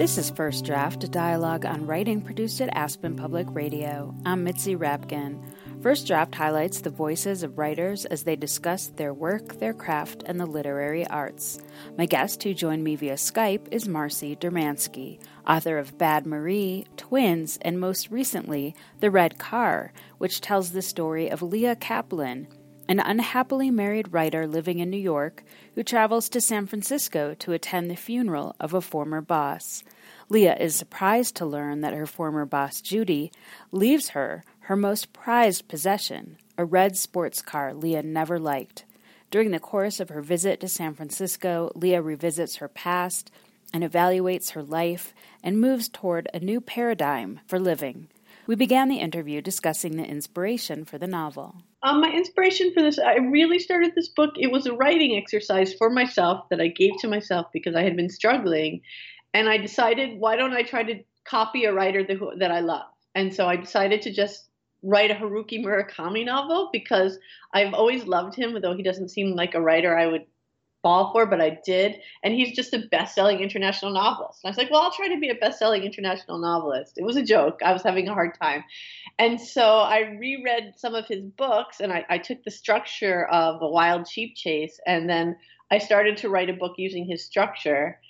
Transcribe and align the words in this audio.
This 0.00 0.16
is 0.16 0.30
First 0.30 0.64
Draft, 0.64 1.04
a 1.04 1.08
dialogue 1.08 1.66
on 1.66 1.86
writing 1.86 2.22
produced 2.22 2.62
at 2.62 2.74
Aspen 2.74 3.16
Public 3.16 3.46
Radio. 3.50 4.14
I'm 4.24 4.44
Mitzi 4.44 4.74
Rapkin. 4.74 5.44
First 5.82 6.06
Draft 6.06 6.34
highlights 6.34 6.80
the 6.80 6.88
voices 6.88 7.42
of 7.42 7.58
writers 7.58 8.06
as 8.06 8.22
they 8.22 8.34
discuss 8.34 8.86
their 8.86 9.12
work, 9.12 9.58
their 9.58 9.74
craft, 9.74 10.22
and 10.24 10.40
the 10.40 10.46
literary 10.46 11.06
arts. 11.08 11.60
My 11.98 12.06
guest 12.06 12.42
who 12.42 12.54
joined 12.54 12.82
me 12.82 12.96
via 12.96 13.16
Skype 13.16 13.68
is 13.70 13.86
Marcy 13.86 14.34
Dermansky, 14.36 15.20
author 15.46 15.76
of 15.76 15.98
Bad 15.98 16.24
Marie, 16.24 16.86
Twins, 16.96 17.58
and 17.60 17.78
most 17.78 18.10
recently, 18.10 18.74
The 19.00 19.10
Red 19.10 19.36
Car, 19.36 19.92
which 20.16 20.40
tells 20.40 20.70
the 20.72 20.80
story 20.80 21.30
of 21.30 21.42
Leah 21.42 21.76
Kaplan, 21.76 22.48
an 22.90 22.98
unhappily 22.98 23.70
married 23.70 24.12
writer 24.12 24.48
living 24.48 24.80
in 24.80 24.90
New 24.90 24.96
York 24.96 25.44
who 25.76 25.82
travels 25.84 26.28
to 26.28 26.40
San 26.40 26.66
Francisco 26.66 27.34
to 27.34 27.52
attend 27.52 27.88
the 27.88 27.94
funeral 27.94 28.56
of 28.58 28.74
a 28.74 28.80
former 28.80 29.20
boss. 29.20 29.84
Leah 30.28 30.56
is 30.56 30.74
surprised 30.74 31.36
to 31.36 31.46
learn 31.46 31.82
that 31.82 31.94
her 31.94 32.04
former 32.04 32.44
boss, 32.44 32.80
Judy, 32.80 33.30
leaves 33.70 34.08
her 34.08 34.42
her 34.62 34.74
most 34.74 35.12
prized 35.12 35.68
possession, 35.68 36.36
a 36.58 36.64
red 36.64 36.96
sports 36.96 37.42
car 37.42 37.72
Leah 37.72 38.02
never 38.02 38.40
liked. 38.40 38.84
During 39.30 39.52
the 39.52 39.60
course 39.60 40.00
of 40.00 40.08
her 40.08 40.20
visit 40.20 40.58
to 40.58 40.66
San 40.66 40.94
Francisco, 40.94 41.70
Leah 41.76 42.02
revisits 42.02 42.56
her 42.56 42.66
past 42.66 43.30
and 43.72 43.84
evaluates 43.84 44.50
her 44.50 44.64
life 44.64 45.14
and 45.44 45.60
moves 45.60 45.88
toward 45.88 46.26
a 46.34 46.40
new 46.40 46.60
paradigm 46.60 47.38
for 47.46 47.60
living. 47.60 48.08
We 48.50 48.56
began 48.56 48.88
the 48.88 48.98
interview 48.98 49.40
discussing 49.40 49.96
the 49.96 50.04
inspiration 50.04 50.84
for 50.84 50.98
the 50.98 51.06
novel. 51.06 51.54
Um, 51.84 52.00
my 52.00 52.10
inspiration 52.10 52.74
for 52.74 52.82
this, 52.82 52.98
I 52.98 53.14
really 53.18 53.60
started 53.60 53.92
this 53.94 54.08
book. 54.08 54.30
It 54.36 54.50
was 54.50 54.66
a 54.66 54.72
writing 54.72 55.16
exercise 55.16 55.72
for 55.72 55.88
myself 55.88 56.48
that 56.50 56.60
I 56.60 56.66
gave 56.66 56.98
to 56.98 57.06
myself 57.06 57.46
because 57.52 57.76
I 57.76 57.84
had 57.84 57.94
been 57.94 58.08
struggling, 58.08 58.80
and 59.32 59.48
I 59.48 59.56
decided, 59.56 60.18
why 60.18 60.34
don't 60.34 60.52
I 60.52 60.64
try 60.64 60.82
to 60.82 61.04
copy 61.24 61.64
a 61.64 61.72
writer 61.72 62.02
that, 62.02 62.18
that 62.40 62.50
I 62.50 62.58
love? 62.58 62.86
And 63.14 63.32
so 63.32 63.46
I 63.46 63.54
decided 63.54 64.02
to 64.02 64.12
just 64.12 64.48
write 64.82 65.12
a 65.12 65.14
Haruki 65.14 65.64
Murakami 65.64 66.26
novel 66.26 66.70
because 66.72 67.20
I've 67.54 67.72
always 67.72 68.04
loved 68.04 68.34
him, 68.34 68.60
though 68.60 68.74
he 68.74 68.82
doesn't 68.82 69.10
seem 69.10 69.36
like 69.36 69.54
a 69.54 69.60
writer 69.60 69.96
I 69.96 70.08
would 70.08 70.26
fall 70.82 71.12
for, 71.12 71.26
but 71.26 71.40
I 71.40 71.58
did. 71.64 72.00
And 72.22 72.34
he's 72.34 72.54
just 72.54 72.74
a 72.74 72.86
best 72.90 73.14
selling 73.14 73.40
international 73.40 73.92
novelist. 73.92 74.40
And 74.42 74.48
I 74.48 74.50
was 74.50 74.58
like, 74.58 74.70
well, 74.70 74.82
I'll 74.82 74.92
try 74.92 75.08
to 75.08 75.20
be 75.20 75.28
a 75.28 75.34
best 75.34 75.58
selling 75.58 75.82
international 75.82 76.38
novelist. 76.38 76.94
It 76.96 77.04
was 77.04 77.16
a 77.16 77.22
joke. 77.22 77.60
I 77.64 77.72
was 77.72 77.82
having 77.82 78.08
a 78.08 78.14
hard 78.14 78.38
time. 78.40 78.64
And 79.18 79.40
so 79.40 79.78
I 79.78 80.16
reread 80.18 80.74
some 80.76 80.94
of 80.94 81.06
his 81.06 81.24
books 81.24 81.80
and 81.80 81.92
I, 81.92 82.04
I 82.08 82.18
took 82.18 82.42
the 82.44 82.50
structure 82.50 83.26
of 83.26 83.60
A 83.62 83.68
Wild 83.68 84.08
Sheep 84.08 84.34
Chase 84.36 84.80
and 84.86 85.08
then 85.08 85.36
I 85.70 85.78
started 85.78 86.16
to 86.18 86.28
write 86.28 86.50
a 86.50 86.54
book 86.54 86.74
using 86.78 87.06
his 87.06 87.24
structure. 87.24 88.00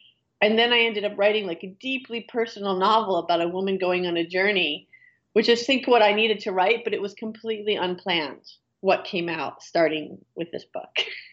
And 0.41 0.59
then 0.59 0.73
I 0.73 0.81
ended 0.81 1.05
up 1.05 1.19
writing 1.19 1.47
like 1.47 1.63
a 1.63 1.77
deeply 1.81 2.27
personal 2.29 2.79
novel 2.79 3.17
about 3.17 3.43
a 3.43 3.49
woman 3.49 3.77
going 3.77 4.07
on 4.07 4.17
a 4.17 4.27
journey, 4.27 4.89
which 5.35 5.49
is, 5.49 5.67
think, 5.67 5.87
what 5.87 6.03
I 6.03 6.15
needed 6.15 6.41
to 6.41 6.53
write, 6.53 6.85
but 6.85 6.95
it 6.95 7.03
was 7.03 7.13
completely 7.13 7.77
unplanned 7.77 8.47
what 8.81 9.05
came 9.05 9.29
out 9.29 9.63
starting 9.63 10.19
with 10.35 10.51
this 10.51 10.65
book. 10.73 10.89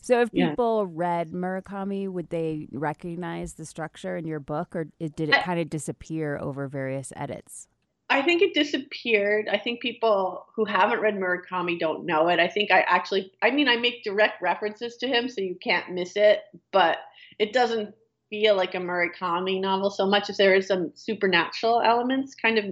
So, 0.00 0.22
if 0.22 0.32
people 0.32 0.86
yeah. 0.86 0.92
read 0.96 1.30
Murakami, 1.30 2.08
would 2.08 2.30
they 2.30 2.68
recognize 2.72 3.54
the 3.54 3.66
structure 3.66 4.16
in 4.16 4.26
your 4.26 4.40
book, 4.40 4.74
or 4.74 4.86
did 4.98 5.28
it 5.28 5.42
kind 5.42 5.60
of 5.60 5.68
disappear 5.68 6.38
over 6.38 6.68
various 6.68 7.12
edits? 7.16 7.68
I 8.10 8.22
think 8.22 8.42
it 8.42 8.54
disappeared. 8.54 9.48
I 9.48 9.56
think 9.58 9.80
people 9.80 10.46
who 10.56 10.64
haven't 10.64 11.00
read 11.00 11.14
Murakami 11.14 11.78
don't 11.78 12.06
know 12.06 12.28
it. 12.28 12.40
I 12.40 12.48
think 12.48 12.72
I 12.72 12.80
actually, 12.80 13.30
I 13.40 13.52
mean, 13.52 13.68
I 13.68 13.76
make 13.76 14.02
direct 14.02 14.42
references 14.42 14.96
to 14.96 15.06
him, 15.06 15.28
so 15.28 15.40
you 15.40 15.56
can't 15.62 15.92
miss 15.92 16.16
it, 16.16 16.40
but 16.72 16.98
it 17.38 17.52
doesn't 17.52 17.94
feel 18.28 18.56
like 18.56 18.74
a 18.74 18.78
Murakami 18.78 19.60
novel 19.60 19.90
so 19.90 20.06
much 20.06 20.28
as 20.28 20.38
there 20.38 20.54
is 20.54 20.66
some 20.66 20.90
supernatural 20.94 21.82
elements 21.82 22.34
kind 22.34 22.58
of 22.58 22.64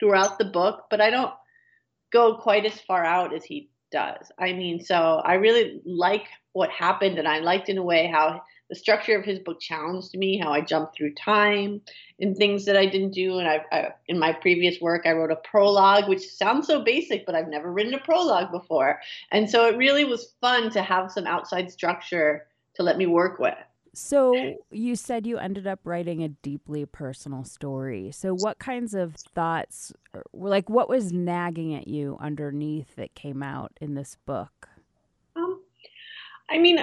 throughout 0.00 0.38
the 0.38 0.44
book, 0.44 0.86
but 0.90 1.00
I 1.00 1.10
don't 1.10 1.32
go 2.12 2.36
quite 2.36 2.64
as 2.64 2.80
far 2.80 3.04
out 3.04 3.34
as 3.34 3.44
he 3.44 3.70
does. 3.90 4.30
I 4.38 4.52
mean, 4.52 4.84
so 4.84 5.22
I 5.24 5.34
really 5.34 5.80
like 5.84 6.26
what 6.52 6.70
happened, 6.70 7.18
and 7.18 7.28
I 7.28 7.38
liked 7.38 7.68
in 7.68 7.78
a 7.78 7.82
way 7.82 8.06
how 8.06 8.42
the 8.68 8.74
structure 8.74 9.16
of 9.16 9.24
his 9.24 9.38
book 9.38 9.60
challenged 9.60 10.16
me, 10.16 10.38
how 10.38 10.52
I 10.52 10.60
jumped 10.60 10.96
through 10.96 11.14
time 11.14 11.80
and 12.20 12.36
things 12.36 12.66
that 12.66 12.76
I 12.76 12.86
didn't 12.86 13.12
do. 13.12 13.38
And 13.38 13.48
I, 13.48 13.64
I, 13.72 13.88
in 14.08 14.18
my 14.18 14.32
previous 14.32 14.80
work, 14.80 15.06
I 15.06 15.12
wrote 15.12 15.30
a 15.30 15.36
prologue, 15.36 16.08
which 16.08 16.28
sounds 16.28 16.66
so 16.66 16.82
basic, 16.82 17.24
but 17.24 17.34
I've 17.34 17.48
never 17.48 17.72
written 17.72 17.94
a 17.94 17.98
prologue 17.98 18.50
before. 18.50 19.00
And 19.30 19.48
so 19.48 19.66
it 19.66 19.76
really 19.76 20.04
was 20.04 20.34
fun 20.40 20.70
to 20.72 20.82
have 20.82 21.10
some 21.10 21.26
outside 21.26 21.70
structure 21.70 22.46
to 22.74 22.82
let 22.82 22.98
me 22.98 23.06
work 23.06 23.38
with. 23.38 23.54
So 23.94 24.56
you 24.70 24.96
said 24.96 25.26
you 25.26 25.38
ended 25.38 25.66
up 25.66 25.80
writing 25.84 26.22
a 26.22 26.28
deeply 26.28 26.86
personal 26.86 27.44
story. 27.44 28.10
So 28.12 28.34
what 28.34 28.58
kinds 28.58 28.94
of 28.94 29.14
thoughts 29.14 29.92
like 30.32 30.68
what 30.68 30.88
was 30.88 31.12
nagging 31.12 31.74
at 31.74 31.88
you 31.88 32.16
underneath 32.20 32.96
that 32.96 33.14
came 33.14 33.42
out 33.42 33.72
in 33.80 33.94
this 33.94 34.16
book? 34.26 34.68
Um 35.36 35.62
I 36.48 36.58
mean 36.58 36.78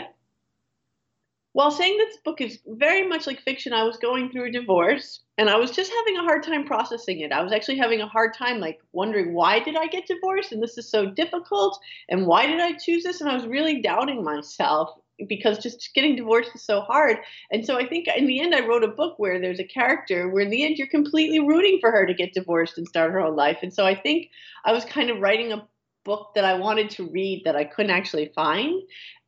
while 1.56 1.72
saying 1.72 1.98
that 1.98 2.08
this 2.08 2.18
book 2.18 2.42
is 2.42 2.60
very 2.68 3.08
much 3.08 3.26
like 3.26 3.40
fiction, 3.40 3.72
I 3.72 3.84
was 3.84 3.96
going 3.96 4.30
through 4.30 4.50
a 4.50 4.52
divorce 4.52 5.22
and 5.38 5.50
I 5.50 5.56
was 5.56 5.72
just 5.72 5.90
having 5.90 6.18
a 6.18 6.24
hard 6.24 6.44
time 6.44 6.66
processing 6.66 7.22
it. 7.22 7.32
I 7.32 7.42
was 7.42 7.54
actually 7.54 7.78
having 7.78 8.02
a 8.02 8.08
hard 8.08 8.34
time 8.34 8.60
like 8.60 8.82
wondering 8.92 9.34
why 9.34 9.60
did 9.60 9.78
I 9.78 9.88
get 9.88 10.06
divorced 10.06 10.52
and 10.52 10.62
this 10.62 10.78
is 10.78 10.92
so 10.92 11.12
difficult 11.12 11.80
and 12.10 12.28
why 12.28 12.46
did 12.46 12.60
I 12.60 12.74
choose 12.74 13.04
this 13.04 13.22
and 13.22 13.30
I 13.30 13.36
was 13.36 13.48
really 13.48 13.82
doubting 13.82 14.22
myself 14.22 15.00
because 15.28 15.60
just 15.60 15.90
getting 15.94 16.16
divorced 16.16 16.52
is 16.56 16.64
so 16.64 16.82
hard. 16.82 17.18
And 17.52 17.66
so 17.66 17.78
I 17.78 17.88
think 17.88 18.08
in 18.08 18.28
the 18.28 18.40
end, 18.40 18.54
I 18.54 18.66
wrote 18.66 18.84
a 18.84 18.90
book 18.90 19.18
where 19.18 19.40
there's 19.40 19.60
a 19.60 19.68
character 19.68 20.30
where 20.30 20.44
in 20.44 20.50
the 20.50 20.64
end 20.64 20.78
you're 20.78 20.88
completely 20.88 21.40
rooting 21.40 21.78
for 21.80 21.92
her 21.92 22.06
to 22.06 22.14
get 22.14 22.34
divorced 22.34 22.78
and 22.78 22.88
start 22.88 23.12
her 23.12 23.20
own 23.20 23.36
life. 23.36 23.60
And 23.62 23.74
so 23.74 23.86
I 23.86 23.96
think 23.96 24.30
I 24.66 24.72
was 24.72 24.86
kind 24.86 25.10
of 25.10 25.20
writing 25.20 25.52
a 25.52 25.68
book 26.04 26.32
that 26.36 26.46
I 26.46 26.56
wanted 26.56 26.90
to 26.92 27.10
read 27.10 27.44
that 27.46 27.56
I 27.56 27.64
couldn't 27.64 27.92
actually 27.92 28.32
find. 28.36 28.82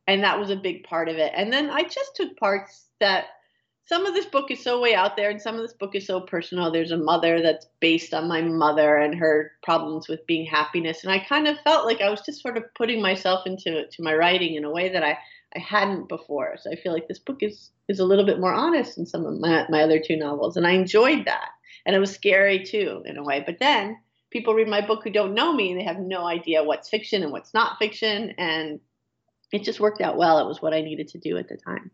And 0.06 0.22
that 0.24 0.38
was 0.38 0.50
a 0.50 0.56
big 0.56 0.84
part 0.84 1.08
of 1.08 1.16
it. 1.16 1.32
And 1.34 1.52
then 1.52 1.70
I 1.70 1.82
just 1.82 2.16
took 2.16 2.36
parts 2.36 2.86
that 3.00 3.26
some 3.88 4.04
of 4.04 4.12
this 4.12 4.26
book 4.26 4.50
is 4.50 4.62
so 4.62 4.80
way 4.80 4.94
out 4.94 5.16
there 5.16 5.30
and 5.30 5.40
some 5.40 5.54
of 5.54 5.62
this 5.62 5.72
book 5.72 5.94
is 5.94 6.06
so 6.06 6.20
personal 6.20 6.70
there's 6.70 6.90
a 6.90 6.96
mother 6.96 7.40
that's 7.40 7.66
based 7.80 8.12
on 8.12 8.28
my 8.28 8.42
mother 8.42 8.96
and 8.98 9.14
her 9.14 9.52
problems 9.62 10.08
with 10.08 10.26
being 10.26 10.44
happiness 10.44 11.04
and 11.04 11.12
i 11.12 11.18
kind 11.18 11.48
of 11.48 11.58
felt 11.60 11.86
like 11.86 12.00
i 12.00 12.10
was 12.10 12.20
just 12.20 12.42
sort 12.42 12.56
of 12.58 12.64
putting 12.74 13.00
myself 13.00 13.46
into 13.46 13.86
to 13.90 14.02
my 14.02 14.14
writing 14.14 14.54
in 14.56 14.64
a 14.64 14.70
way 14.70 14.90
that 14.90 15.02
i 15.02 15.16
i 15.54 15.58
hadn't 15.58 16.08
before. 16.08 16.56
So 16.58 16.70
i 16.70 16.76
feel 16.76 16.92
like 16.92 17.08
this 17.08 17.18
book 17.18 17.38
is 17.42 17.70
is 17.88 18.00
a 18.00 18.04
little 18.04 18.26
bit 18.26 18.40
more 18.40 18.52
honest 18.52 18.96
than 18.96 19.06
some 19.06 19.24
of 19.24 19.38
my, 19.40 19.66
my 19.68 19.82
other 19.82 20.00
two 20.00 20.16
novels 20.16 20.56
and 20.56 20.66
i 20.66 20.72
enjoyed 20.72 21.24
that. 21.26 21.50
And 21.86 21.94
it 21.96 22.00
was 22.00 22.12
scary 22.12 22.64
too 22.64 23.02
in 23.06 23.16
a 23.16 23.24
way. 23.24 23.42
But 23.44 23.58
then 23.58 23.98
people 24.30 24.54
read 24.54 24.68
my 24.68 24.86
book 24.86 25.02
who 25.04 25.10
don't 25.10 25.34
know 25.34 25.52
me 25.54 25.70
and 25.70 25.80
they 25.80 25.84
have 25.84 25.98
no 25.98 26.26
idea 26.26 26.62
what's 26.62 26.88
fiction 26.88 27.22
and 27.22 27.32
what's 27.32 27.54
not 27.54 27.78
fiction 27.78 28.34
and 28.36 28.80
it 29.52 29.64
just 29.64 29.80
worked 29.80 30.02
out 30.02 30.18
well. 30.18 30.38
It 30.38 30.46
was 30.46 30.60
what 30.60 30.74
i 30.74 30.82
needed 30.82 31.08
to 31.08 31.18
do 31.18 31.36
at 31.38 31.48
the 31.48 31.56
time. 31.56 31.90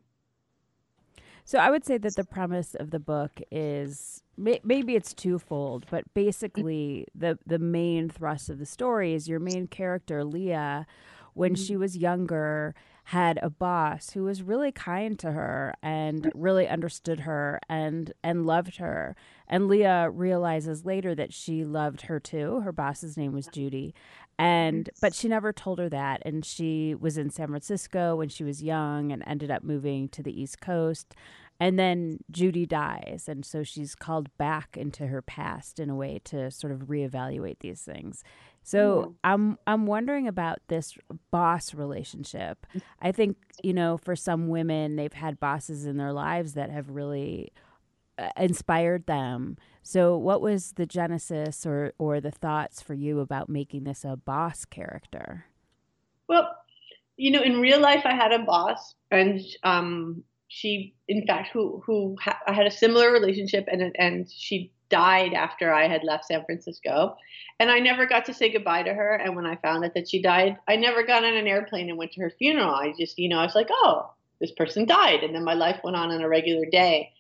So 1.44 1.58
I 1.58 1.70
would 1.70 1.84
say 1.84 1.98
that 1.98 2.16
the 2.16 2.24
premise 2.24 2.74
of 2.74 2.90
the 2.90 2.98
book 2.98 3.40
is 3.50 4.22
maybe 4.36 4.96
it's 4.96 5.12
twofold, 5.12 5.86
but 5.90 6.12
basically 6.14 7.06
the 7.14 7.38
the 7.46 7.58
main 7.58 8.08
thrust 8.08 8.48
of 8.48 8.58
the 8.58 8.66
story 8.66 9.12
is 9.12 9.28
your 9.28 9.40
main 9.40 9.66
character 9.66 10.24
Leah 10.24 10.86
when 11.34 11.54
mm-hmm. 11.54 11.62
she 11.62 11.76
was 11.76 11.96
younger 11.96 12.74
had 13.08 13.38
a 13.42 13.50
boss 13.50 14.10
who 14.10 14.24
was 14.24 14.42
really 14.42 14.72
kind 14.72 15.18
to 15.18 15.32
her 15.32 15.74
and 15.82 16.30
really 16.34 16.66
understood 16.66 17.20
her 17.20 17.60
and 17.68 18.12
and 18.22 18.46
loved 18.46 18.76
her. 18.76 19.14
And 19.46 19.68
Leah 19.68 20.08
realizes 20.10 20.86
later 20.86 21.14
that 21.14 21.32
she 21.32 21.64
loved 21.64 22.02
her 22.02 22.18
too. 22.18 22.60
Her 22.60 22.72
boss's 22.72 23.16
name 23.16 23.32
was 23.32 23.46
Judy. 23.48 23.94
And 24.38 24.88
but 25.02 25.14
she 25.14 25.28
never 25.28 25.52
told 25.52 25.78
her 25.78 25.88
that. 25.90 26.22
And 26.24 26.44
she 26.44 26.94
was 26.94 27.18
in 27.18 27.28
San 27.28 27.48
Francisco 27.48 28.16
when 28.16 28.30
she 28.30 28.42
was 28.42 28.62
young 28.62 29.12
and 29.12 29.22
ended 29.26 29.50
up 29.50 29.62
moving 29.62 30.08
to 30.08 30.22
the 30.22 30.40
East 30.40 30.60
Coast. 30.60 31.14
And 31.60 31.78
then 31.78 32.18
Judy 32.30 32.66
dies. 32.66 33.26
And 33.28 33.44
so 33.44 33.62
she's 33.62 33.94
called 33.94 34.34
back 34.38 34.76
into 34.76 35.06
her 35.08 35.22
past 35.22 35.78
in 35.78 35.90
a 35.90 35.94
way 35.94 36.20
to 36.24 36.50
sort 36.50 36.72
of 36.72 36.88
reevaluate 36.88 37.58
these 37.60 37.82
things 37.82 38.24
so 38.64 39.02
mm. 39.02 39.14
I'm 39.22 39.58
I'm 39.66 39.86
wondering 39.86 40.26
about 40.26 40.58
this 40.68 40.96
boss 41.30 41.74
relationship. 41.74 42.66
I 43.00 43.12
think 43.12 43.36
you 43.62 43.74
know 43.74 43.98
for 43.98 44.16
some 44.16 44.48
women 44.48 44.96
they've 44.96 45.12
had 45.12 45.38
bosses 45.38 45.84
in 45.84 45.98
their 45.98 46.12
lives 46.12 46.54
that 46.54 46.70
have 46.70 46.90
really 46.90 47.52
uh, 48.18 48.30
inspired 48.38 49.06
them. 49.06 49.58
So 49.82 50.16
what 50.16 50.40
was 50.40 50.72
the 50.72 50.86
genesis 50.86 51.66
or 51.66 51.92
or 51.98 52.20
the 52.22 52.30
thoughts 52.30 52.80
for 52.80 52.94
you 52.94 53.20
about 53.20 53.50
making 53.50 53.84
this 53.84 54.02
a 54.02 54.16
boss 54.16 54.64
character? 54.64 55.44
Well, 56.26 56.56
you 57.18 57.30
know, 57.32 57.42
in 57.42 57.60
real 57.60 57.80
life 57.80 58.06
I 58.06 58.14
had 58.14 58.32
a 58.32 58.44
boss 58.44 58.94
and 59.10 59.40
um 59.62 60.24
she 60.48 60.94
in 61.06 61.26
fact 61.26 61.50
who 61.52 61.82
who 61.84 62.16
ha- 62.18 62.40
I 62.46 62.54
had 62.54 62.66
a 62.66 62.70
similar 62.70 63.12
relationship 63.12 63.68
and 63.70 63.94
and 63.98 64.30
she 64.30 64.72
died 64.94 65.34
after 65.34 65.74
I 65.74 65.88
had 65.88 66.04
left 66.04 66.26
San 66.26 66.44
Francisco. 66.44 67.16
And 67.58 67.68
I 67.68 67.80
never 67.80 68.06
got 68.06 68.26
to 68.26 68.34
say 68.34 68.52
goodbye 68.52 68.84
to 68.84 68.94
her. 68.94 69.16
And 69.16 69.34
when 69.34 69.44
I 69.44 69.56
found 69.56 69.84
out 69.84 69.94
that 69.94 70.08
she 70.08 70.22
died, 70.22 70.56
I 70.68 70.76
never 70.76 71.02
got 71.02 71.24
on 71.24 71.34
an 71.34 71.48
airplane 71.48 71.88
and 71.88 71.98
went 71.98 72.12
to 72.12 72.20
her 72.20 72.30
funeral. 72.30 72.72
I 72.72 72.94
just, 72.96 73.18
you 73.18 73.28
know, 73.28 73.40
I 73.40 73.44
was 73.44 73.56
like, 73.56 73.70
oh, 73.72 74.12
this 74.40 74.52
person 74.52 74.86
died. 74.86 75.24
And 75.24 75.34
then 75.34 75.42
my 75.42 75.54
life 75.54 75.80
went 75.82 75.96
on 75.96 76.12
on 76.12 76.22
a 76.22 76.28
regular 76.28 76.64
day 76.64 77.12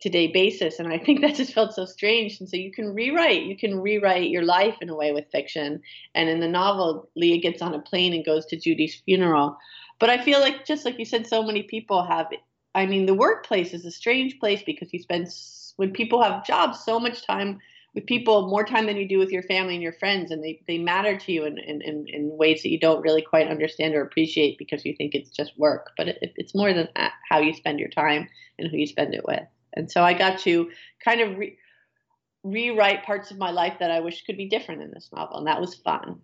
to 0.00 0.08
day 0.08 0.28
basis. 0.28 0.78
And 0.78 0.90
I 0.90 0.96
think 0.96 1.20
that 1.22 1.34
just 1.34 1.52
felt 1.52 1.74
so 1.74 1.84
strange. 1.84 2.40
And 2.40 2.48
so 2.48 2.56
you 2.56 2.72
can 2.72 2.94
rewrite, 2.94 3.42
you 3.42 3.58
can 3.58 3.78
rewrite 3.78 4.30
your 4.30 4.44
life 4.44 4.76
in 4.80 4.88
a 4.88 4.96
way 4.96 5.12
with 5.12 5.30
fiction. 5.30 5.82
And 6.14 6.30
in 6.30 6.40
the 6.40 6.48
novel, 6.48 7.10
Leah 7.14 7.42
gets 7.42 7.60
on 7.60 7.74
a 7.74 7.78
plane 7.78 8.14
and 8.14 8.24
goes 8.24 8.46
to 8.46 8.56
Judy's 8.58 9.02
funeral. 9.04 9.58
But 9.98 10.08
I 10.08 10.24
feel 10.24 10.40
like, 10.40 10.64
just 10.64 10.86
like 10.86 10.98
you 10.98 11.04
said, 11.04 11.26
so 11.26 11.42
many 11.42 11.64
people 11.64 12.06
have. 12.06 12.28
I 12.74 12.86
mean, 12.86 13.04
the 13.04 13.20
workplace 13.26 13.74
is 13.74 13.84
a 13.84 13.90
strange 13.90 14.38
place 14.38 14.62
because 14.64 14.94
you 14.94 15.00
spend 15.00 15.28
when 15.78 15.92
people 15.92 16.20
have 16.20 16.44
jobs, 16.44 16.84
so 16.84 16.98
much 16.98 17.24
time 17.24 17.60
with 17.94 18.04
people, 18.04 18.48
more 18.48 18.64
time 18.64 18.86
than 18.86 18.96
you 18.96 19.08
do 19.08 19.18
with 19.18 19.30
your 19.30 19.44
family 19.44 19.74
and 19.74 19.82
your 19.82 19.92
friends, 19.92 20.32
and 20.32 20.42
they, 20.42 20.60
they 20.66 20.76
matter 20.76 21.16
to 21.16 21.32
you 21.32 21.44
in, 21.44 21.56
in, 21.56 22.04
in 22.08 22.36
ways 22.36 22.62
that 22.62 22.70
you 22.70 22.80
don't 22.80 23.00
really 23.00 23.22
quite 23.22 23.46
understand 23.46 23.94
or 23.94 24.02
appreciate 24.02 24.58
because 24.58 24.84
you 24.84 24.92
think 24.98 25.14
it's 25.14 25.30
just 25.30 25.56
work. 25.56 25.92
But 25.96 26.08
it, 26.08 26.32
it's 26.34 26.54
more 26.54 26.74
than 26.74 26.88
that, 26.96 27.12
how 27.28 27.38
you 27.38 27.54
spend 27.54 27.78
your 27.78 27.90
time 27.90 28.28
and 28.58 28.68
who 28.68 28.76
you 28.76 28.88
spend 28.88 29.14
it 29.14 29.24
with. 29.24 29.44
And 29.74 29.90
so 29.90 30.02
I 30.02 30.14
got 30.14 30.40
to 30.40 30.68
kind 31.02 31.20
of 31.20 31.38
re- 31.38 31.56
rewrite 32.42 33.04
parts 33.04 33.30
of 33.30 33.38
my 33.38 33.52
life 33.52 33.74
that 33.78 33.92
I 33.92 34.00
wish 34.00 34.24
could 34.24 34.36
be 34.36 34.48
different 34.48 34.82
in 34.82 34.90
this 34.90 35.10
novel, 35.14 35.38
and 35.38 35.46
that 35.46 35.60
was 35.60 35.76
fun. 35.76 36.20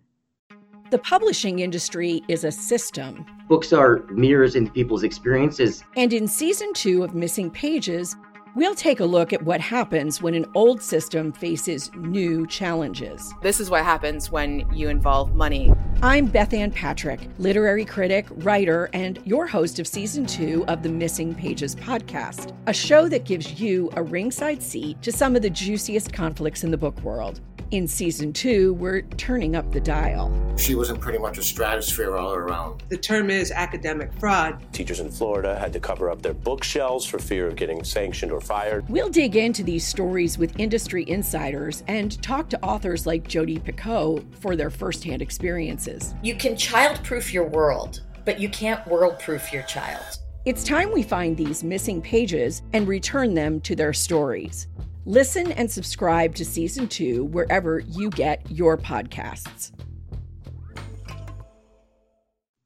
The 0.91 0.99
publishing 0.99 1.59
industry 1.59 2.23
is 2.27 2.43
a 2.43 2.51
system. 2.51 3.25
Books 3.47 3.71
are 3.71 4.03
mirrors 4.11 4.55
into 4.55 4.69
people's 4.71 5.03
experiences. 5.03 5.83
And 5.95 6.11
in 6.11 6.27
season 6.27 6.73
two 6.73 7.03
of 7.03 7.15
Missing 7.15 7.51
Pages, 7.51 8.17
We'll 8.55 8.73
take 8.73 9.01
a 9.01 9.05
look 9.05 9.33
at 9.33 9.41
what 9.41 9.59
happens 9.59 10.21
when 10.21 10.33
an 10.33 10.45
old 10.55 10.81
system 10.81 11.33
faces 11.33 11.91
new 11.93 12.47
challenges. 12.47 13.33
This 13.41 13.59
is 13.59 13.69
what 13.69 13.83
happens 13.83 14.31
when 14.31 14.65
you 14.73 14.87
involve 14.87 15.35
money. 15.35 15.73
I'm 16.01 16.27
Beth 16.27 16.53
Ann 16.53 16.71
Patrick, 16.71 17.19
literary 17.37 17.83
critic, 17.83 18.25
writer, 18.29 18.89
and 18.93 19.19
your 19.25 19.45
host 19.45 19.79
of 19.79 19.87
season 19.87 20.25
two 20.25 20.63
of 20.69 20.83
the 20.83 20.89
Missing 20.89 21.35
Pages 21.35 21.75
podcast, 21.75 22.55
a 22.67 22.73
show 22.73 23.09
that 23.09 23.25
gives 23.25 23.59
you 23.59 23.89
a 23.97 24.03
ringside 24.03 24.63
seat 24.63 25.01
to 25.01 25.11
some 25.11 25.35
of 25.35 25.41
the 25.41 25.49
juiciest 25.49 26.13
conflicts 26.13 26.63
in 26.63 26.71
the 26.71 26.77
book 26.77 26.97
world. 27.01 27.41
In 27.75 27.89
season 27.89 28.31
two, 28.31 28.73
we're 28.75 29.01
turning 29.01 29.53
up 29.53 29.69
the 29.73 29.81
dial. 29.81 30.31
She 30.57 30.75
was 30.75 30.89
in 30.89 30.95
pretty 30.95 31.19
much 31.19 31.37
a 31.37 31.43
stratosphere 31.43 32.15
all 32.15 32.33
around. 32.33 32.83
The 32.87 32.95
term 32.95 33.29
is 33.29 33.51
academic 33.51 34.13
fraud. 34.13 34.65
Teachers 34.71 35.01
in 35.01 35.11
Florida 35.11 35.59
had 35.59 35.73
to 35.73 35.81
cover 35.81 36.09
up 36.09 36.21
their 36.21 36.33
bookshelves 36.33 37.05
for 37.05 37.19
fear 37.19 37.47
of 37.47 37.57
getting 37.57 37.83
sanctioned 37.83 38.31
or 38.31 38.39
fired. 38.39 38.87
We'll 38.87 39.09
dig 39.09 39.35
into 39.35 39.61
these 39.61 39.85
stories 39.85 40.37
with 40.37 40.57
industry 40.57 41.03
insiders 41.09 41.83
and 41.89 42.17
talk 42.23 42.49
to 42.51 42.63
authors 42.63 43.05
like 43.05 43.27
Jodi 43.27 43.59
Picoult 43.59 44.23
for 44.35 44.55
their 44.55 44.69
firsthand 44.69 45.21
experiences. 45.21 46.15
You 46.23 46.35
can 46.35 46.53
childproof 46.53 47.33
your 47.33 47.49
world, 47.49 48.03
but 48.23 48.39
you 48.39 48.47
can't 48.47 48.87
world-proof 48.87 49.51
your 49.51 49.63
child. 49.63 50.19
It's 50.45 50.63
time 50.63 50.93
we 50.93 51.03
find 51.03 51.35
these 51.35 51.61
missing 51.61 52.01
pages 52.01 52.61
and 52.71 52.87
return 52.87 53.33
them 53.33 53.59
to 53.61 53.75
their 53.75 53.91
stories. 53.91 54.67
Listen 55.07 55.51
and 55.51 55.69
subscribe 55.69 56.33
to 56.33 56.43
season 56.43 56.87
two 56.87 57.25
wherever 57.25 57.77
you 57.77 58.09
get 58.09 58.41
your 58.49 58.75
podcasts. 58.75 59.71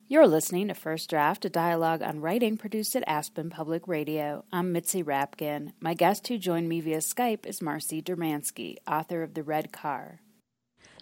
You're 0.08 0.26
listening 0.26 0.70
to 0.70 0.74
First 0.74 1.10
Draft, 1.10 1.44
a 1.44 1.50
dialogue 1.50 2.02
on 2.02 2.22
writing 2.22 2.56
produced 2.56 2.96
at 2.96 3.04
Aspen 3.06 3.50
Public 3.50 3.90
Radio. 3.90 4.46
I'm 4.54 4.72
Mitzi 4.72 5.04
Rapkin. 5.04 5.74
My 5.82 5.94
guest 5.94 6.30
who 6.30 6.38
joined 6.38 6.70
me 6.70 6.80
via 6.80 7.00
Skype 7.00 7.46
is 7.46 7.62
Marcy 7.62 8.02
Dermansky, 8.02 8.78
author 8.88 9.22
of 9.22 9.34
The 9.34 9.44
Red 9.44 9.74
Car. 9.74 10.22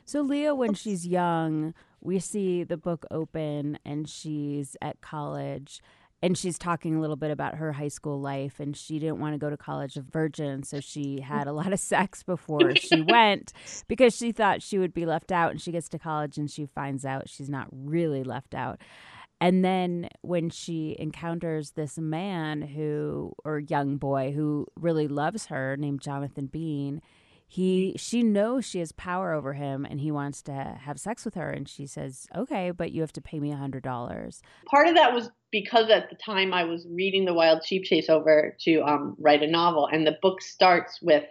So, 0.06 0.22
Leah, 0.22 0.56
when 0.56 0.74
she's 0.74 1.06
young, 1.06 1.76
we 2.02 2.18
see 2.18 2.64
the 2.64 2.78
book 2.78 3.06
open 3.12 3.78
and 3.86 4.10
she's 4.10 4.76
at 4.82 5.02
college 5.02 5.82
and 6.22 6.38
she's 6.38 6.58
talking 6.58 6.96
a 6.96 7.02
little 7.02 7.16
bit 7.16 7.32
about 7.32 7.56
her 7.56 7.74
high 7.74 7.88
school 7.88 8.20
life 8.20 8.60
and 8.60 8.76
she 8.76 9.00
didn't 9.00 9.20
want 9.20 9.34
to 9.34 9.38
go 9.38 9.50
to 9.50 9.58
college 9.58 9.98
of 9.98 10.06
virgin 10.06 10.64
so 10.64 10.80
she 10.80 11.20
had 11.20 11.48
a 11.48 11.54
lot 11.54 11.72
of 11.72 11.80
sex 11.80 12.24
before 12.24 12.76
she 12.76 13.02
went 13.08 13.54
because 13.88 14.16
she 14.16 14.32
thought 14.32 14.62
she 14.62 14.80
would 14.80 14.94
be 14.94 15.06
left 15.06 15.32
out 15.32 15.52
and 15.52 15.62
she 15.62 15.72
gets 15.72 15.90
to 15.90 16.00
college 16.00 16.38
and 16.38 16.50
she 16.50 16.66
finds 16.66 17.06
out 17.06 17.30
she's 17.30 17.50
not 17.50 17.68
really 17.72 18.24
left 18.24 18.56
out. 18.56 18.80
And 19.40 19.64
then 19.64 20.10
when 20.22 20.50
she 20.50 20.96
encounters 20.98 21.72
this 21.72 22.00
man 22.00 22.62
who 22.64 23.34
or 23.46 23.60
young 23.60 23.98
boy 23.98 24.32
who 24.32 24.66
really 24.76 25.08
loves 25.08 25.48
her 25.48 25.78
named 25.78 26.02
Jonathan 26.02 26.48
Bean 26.48 27.02
he 27.48 27.96
she 27.98 28.24
knows 28.24 28.66
she 28.66 28.80
has 28.80 28.92
power 28.92 29.32
over 29.34 29.54
him 29.54 29.86
and 29.86 30.02
he 30.02 30.12
wants 30.12 30.42
to 30.44 30.78
have 30.82 31.00
sex 31.00 31.24
with 31.24 31.36
her. 31.36 31.50
And 31.50 31.68
she 31.68 31.88
says 31.88 32.28
okay 32.36 32.72
but 32.72 32.92
you 32.92 33.02
have 33.02 33.14
to 33.14 33.22
pay 33.22 33.40
me 33.40 33.52
a 33.52 33.58
hundred 33.58 33.84
dollars. 33.84 34.42
Part 34.66 34.88
of 34.88 34.96
that 34.96 35.14
was 35.14 35.30
because 35.50 35.90
at 35.90 36.10
the 36.10 36.16
time 36.18 36.54
i 36.54 36.66
was 36.66 36.86
reading 36.90 37.24
the 37.24 37.34
wild 37.34 37.66
sheep 37.66 37.86
chase 37.86 38.10
over 38.10 38.56
to 38.62 38.82
um, 38.82 39.16
write 39.20 39.44
a 39.44 39.48
novel. 39.48 39.88
And 39.92 40.06
the 40.06 40.18
book 40.22 40.42
starts 40.42 41.02
with 41.02 41.24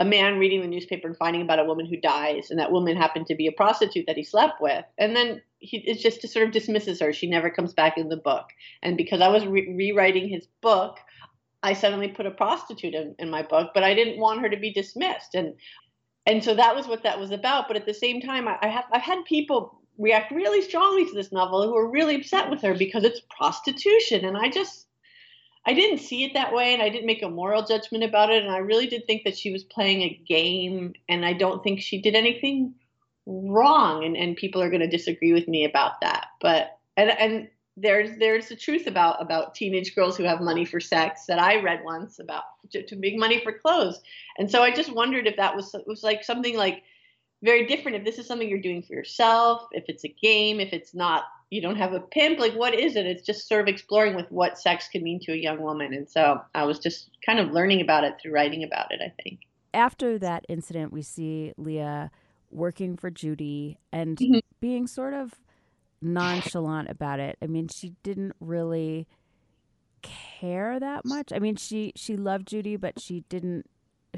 a 0.00 0.04
man 0.04 0.38
reading 0.38 0.60
the 0.60 0.66
newspaper 0.66 1.06
and 1.06 1.16
finding 1.16 1.42
about 1.42 1.60
a 1.60 1.64
woman 1.64 1.86
who 1.86 1.96
dies. 1.96 2.50
And 2.50 2.58
that 2.58 2.72
woman 2.72 2.96
happened 2.96 3.26
to 3.26 3.36
be 3.36 3.46
a 3.46 3.52
prostitute 3.52 4.06
that 4.06 4.16
he 4.16 4.24
slept 4.24 4.60
with. 4.60 4.84
And 4.98 5.14
then 5.14 5.40
he 5.58 5.94
just 5.94 6.26
sort 6.28 6.46
of 6.46 6.52
dismisses 6.52 7.00
her. 7.00 7.12
She 7.12 7.28
never 7.28 7.48
comes 7.48 7.72
back 7.72 7.96
in 7.96 8.08
the 8.08 8.16
book. 8.16 8.46
And 8.82 8.96
because 8.96 9.20
i 9.20 9.28
was 9.28 9.46
re- 9.46 9.72
rewriting 9.74 10.28
his 10.28 10.46
book 10.60 10.98
I 11.64 11.72
suddenly 11.72 12.08
put 12.08 12.26
a 12.26 12.30
prostitute 12.30 12.94
in, 12.94 13.14
in 13.18 13.30
my 13.30 13.42
book, 13.42 13.70
but 13.72 13.82
I 13.82 13.94
didn't 13.94 14.20
want 14.20 14.42
her 14.42 14.50
to 14.50 14.56
be 14.56 14.72
dismissed. 14.72 15.34
And 15.34 15.54
and 16.26 16.42
so 16.42 16.54
that 16.54 16.74
was 16.76 16.86
what 16.86 17.02
that 17.02 17.18
was 17.18 17.30
about. 17.30 17.68
But 17.68 17.76
at 17.76 17.86
the 17.86 17.94
same 17.94 18.20
time, 18.20 18.46
I, 18.46 18.58
I 18.60 18.68
have 18.68 18.84
I've 18.92 19.02
had 19.02 19.24
people 19.24 19.80
react 19.98 20.30
really 20.30 20.60
strongly 20.60 21.06
to 21.06 21.14
this 21.14 21.32
novel 21.32 21.66
who 21.66 21.76
are 21.76 21.90
really 21.90 22.16
upset 22.16 22.50
with 22.50 22.60
her 22.62 22.74
because 22.74 23.02
it's 23.02 23.20
prostitution. 23.36 24.24
And 24.26 24.36
I 24.36 24.50
just 24.50 24.86
I 25.66 25.72
didn't 25.72 25.98
see 25.98 26.24
it 26.24 26.34
that 26.34 26.52
way 26.52 26.74
and 26.74 26.82
I 26.82 26.90
didn't 26.90 27.06
make 27.06 27.22
a 27.22 27.30
moral 27.30 27.64
judgment 27.64 28.04
about 28.04 28.30
it. 28.30 28.42
And 28.42 28.52
I 28.52 28.58
really 28.58 28.86
did 28.86 29.06
think 29.06 29.24
that 29.24 29.38
she 29.38 29.50
was 29.50 29.64
playing 29.64 30.02
a 30.02 30.20
game 30.28 30.92
and 31.08 31.24
I 31.24 31.32
don't 31.32 31.64
think 31.64 31.80
she 31.80 32.02
did 32.02 32.14
anything 32.14 32.74
wrong. 33.24 34.04
And, 34.04 34.16
and 34.16 34.36
people 34.36 34.60
are 34.60 34.68
going 34.68 34.82
to 34.82 34.96
disagree 34.96 35.32
with 35.32 35.48
me 35.48 35.64
about 35.64 36.02
that. 36.02 36.26
But, 36.42 36.78
and, 36.98 37.10
and 37.10 37.48
there's 37.76 38.16
there's 38.18 38.48
the 38.48 38.56
truth 38.56 38.86
about 38.86 39.20
about 39.20 39.54
teenage 39.54 39.94
girls 39.94 40.16
who 40.16 40.24
have 40.24 40.40
money 40.40 40.64
for 40.64 40.80
sex 40.80 41.26
that 41.26 41.40
I 41.40 41.60
read 41.60 41.80
once 41.84 42.18
about 42.18 42.44
to, 42.70 42.84
to 42.86 42.96
make 42.96 43.18
money 43.18 43.40
for 43.40 43.52
clothes, 43.52 44.00
and 44.38 44.50
so 44.50 44.62
I 44.62 44.72
just 44.72 44.92
wondered 44.92 45.26
if 45.26 45.36
that 45.36 45.56
was 45.56 45.74
was 45.86 46.02
like 46.02 46.22
something 46.22 46.56
like 46.56 46.82
very 47.42 47.66
different. 47.66 47.96
If 47.96 48.04
this 48.04 48.18
is 48.18 48.26
something 48.26 48.48
you're 48.48 48.60
doing 48.60 48.82
for 48.82 48.94
yourself, 48.94 49.66
if 49.72 49.84
it's 49.88 50.04
a 50.04 50.08
game, 50.08 50.60
if 50.60 50.72
it's 50.72 50.94
not, 50.94 51.24
you 51.50 51.60
don't 51.60 51.76
have 51.76 51.92
a 51.92 52.00
pimp. 52.00 52.38
Like 52.38 52.54
what 52.54 52.74
is 52.74 52.94
it? 52.94 53.06
It's 53.06 53.26
just 53.26 53.48
sort 53.48 53.62
of 53.62 53.68
exploring 53.68 54.14
with 54.14 54.30
what 54.30 54.58
sex 54.58 54.88
can 54.88 55.02
mean 55.02 55.18
to 55.22 55.32
a 55.32 55.36
young 55.36 55.60
woman, 55.60 55.92
and 55.92 56.08
so 56.08 56.40
I 56.54 56.64
was 56.64 56.78
just 56.78 57.10
kind 57.26 57.40
of 57.40 57.50
learning 57.50 57.80
about 57.80 58.04
it 58.04 58.14
through 58.22 58.32
writing 58.32 58.62
about 58.62 58.92
it. 58.92 59.00
I 59.04 59.12
think 59.22 59.40
after 59.74 60.18
that 60.20 60.46
incident, 60.48 60.92
we 60.92 61.02
see 61.02 61.52
Leah 61.56 62.10
working 62.50 62.96
for 62.96 63.10
Judy 63.10 63.78
and 63.92 64.16
mm-hmm. 64.16 64.38
being 64.60 64.86
sort 64.86 65.12
of 65.12 65.34
nonchalant 66.04 66.88
about 66.88 67.20
it. 67.20 67.36
I 67.42 67.46
mean, 67.46 67.68
she 67.68 67.94
didn't 68.02 68.34
really 68.40 69.06
care 70.02 70.78
that 70.78 71.04
much. 71.04 71.32
I 71.32 71.38
mean, 71.38 71.56
she 71.56 71.92
she 71.96 72.16
loved 72.16 72.48
Judy, 72.48 72.76
but 72.76 73.00
she 73.00 73.24
didn't 73.28 73.68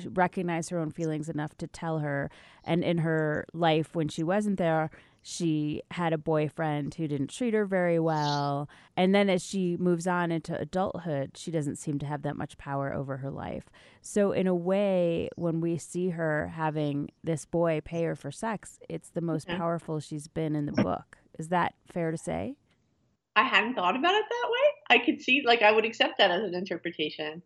recognize 0.05 0.69
her 0.69 0.79
own 0.79 0.91
feelings 0.91 1.29
enough 1.29 1.57
to 1.59 1.67
tell 1.67 2.01
her. 2.01 2.31
And 2.65 2.85
in 2.85 2.99
her 2.99 3.47
life 3.53 3.95
when 3.95 4.09
she 4.09 4.23
wasn't 4.23 4.59
there, 4.59 4.91
she 5.23 5.83
had 5.91 6.13
a 6.13 6.19
boyfriend 6.19 6.95
who 6.95 7.09
didn't 7.09 7.31
treat 7.31 7.53
her 7.53 7.65
very 7.65 7.99
well. 7.99 8.69
And 8.97 9.13
then 9.13 9.29
as 9.29 9.45
she 9.45 9.77
moves 9.77 10.07
on 10.07 10.31
into 10.31 10.57
adulthood, 10.57 11.37
she 11.37 11.51
doesn't 11.51 11.77
seem 11.77 11.99
to 11.99 12.07
have 12.07 12.23
that 12.23 12.37
much 12.37 12.57
power 12.59 12.93
over 12.93 13.17
her 13.17 13.31
life. 13.31 13.65
So, 14.01 14.31
in 14.31 14.47
a 14.47 14.55
way, 14.55 15.29
when 15.35 15.61
we 15.61 15.79
see 15.79 16.11
her 16.11 16.53
having 16.55 17.11
this 17.25 17.45
boy 17.45 17.81
pay 17.85 18.05
her 18.05 18.15
for 18.15 18.31
sex, 18.31 18.79
it's 18.89 19.11
the 19.11 19.21
most 19.21 19.49
yeah. 19.49 19.59
powerful 19.59 19.99
she's 19.99 20.29
been 20.29 20.55
in 20.55 20.67
the 20.67 20.81
book. 20.83 21.19
Is 21.39 21.49
that 21.49 21.75
fair 21.93 22.11
to 22.11 22.19
say? 22.19 22.57
I 23.35 23.43
hadn't 23.43 23.75
thought 23.75 23.97
about 23.97 24.15
it 24.15 24.25
that 24.29 24.49
way. 24.51 24.97
I 24.99 25.05
could 25.05 25.21
see, 25.21 25.43
like, 25.47 25.63
I 25.63 25.73
would 25.73 25.85
accept 25.85 26.19
that 26.19 26.31
as 26.31 26.43
an 26.43 26.55
interpretation 26.55 27.43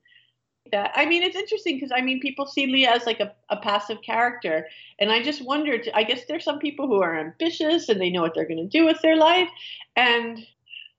that. 0.73 0.93
I 0.95 1.07
mean, 1.07 1.23
it's 1.23 1.37
interesting 1.37 1.77
because 1.77 1.93
I 1.95 2.01
mean, 2.01 2.21
people 2.21 2.47
see 2.47 2.67
Leah 2.67 2.93
as 2.93 3.07
like 3.07 3.21
a, 3.21 3.33
a 3.49 3.57
passive 3.57 4.03
character, 4.03 4.67
and 4.99 5.11
I 5.11 5.23
just 5.23 5.45
wondered. 5.45 5.89
I 5.95 6.05
guess 6.05 6.25
there's 6.27 6.45
some 6.45 6.59
people 6.59 6.87
who 6.87 7.03
are 7.03 7.19
ambitious 7.19 7.89
and 7.89 8.01
they 8.01 8.11
know 8.11 8.23
what 8.23 8.35
they're 8.35 8.49
going 8.49 8.69
to 8.69 8.79
do 8.79 8.85
with 8.85 9.01
their 9.03 9.17
life, 9.17 9.49
and 9.97 10.39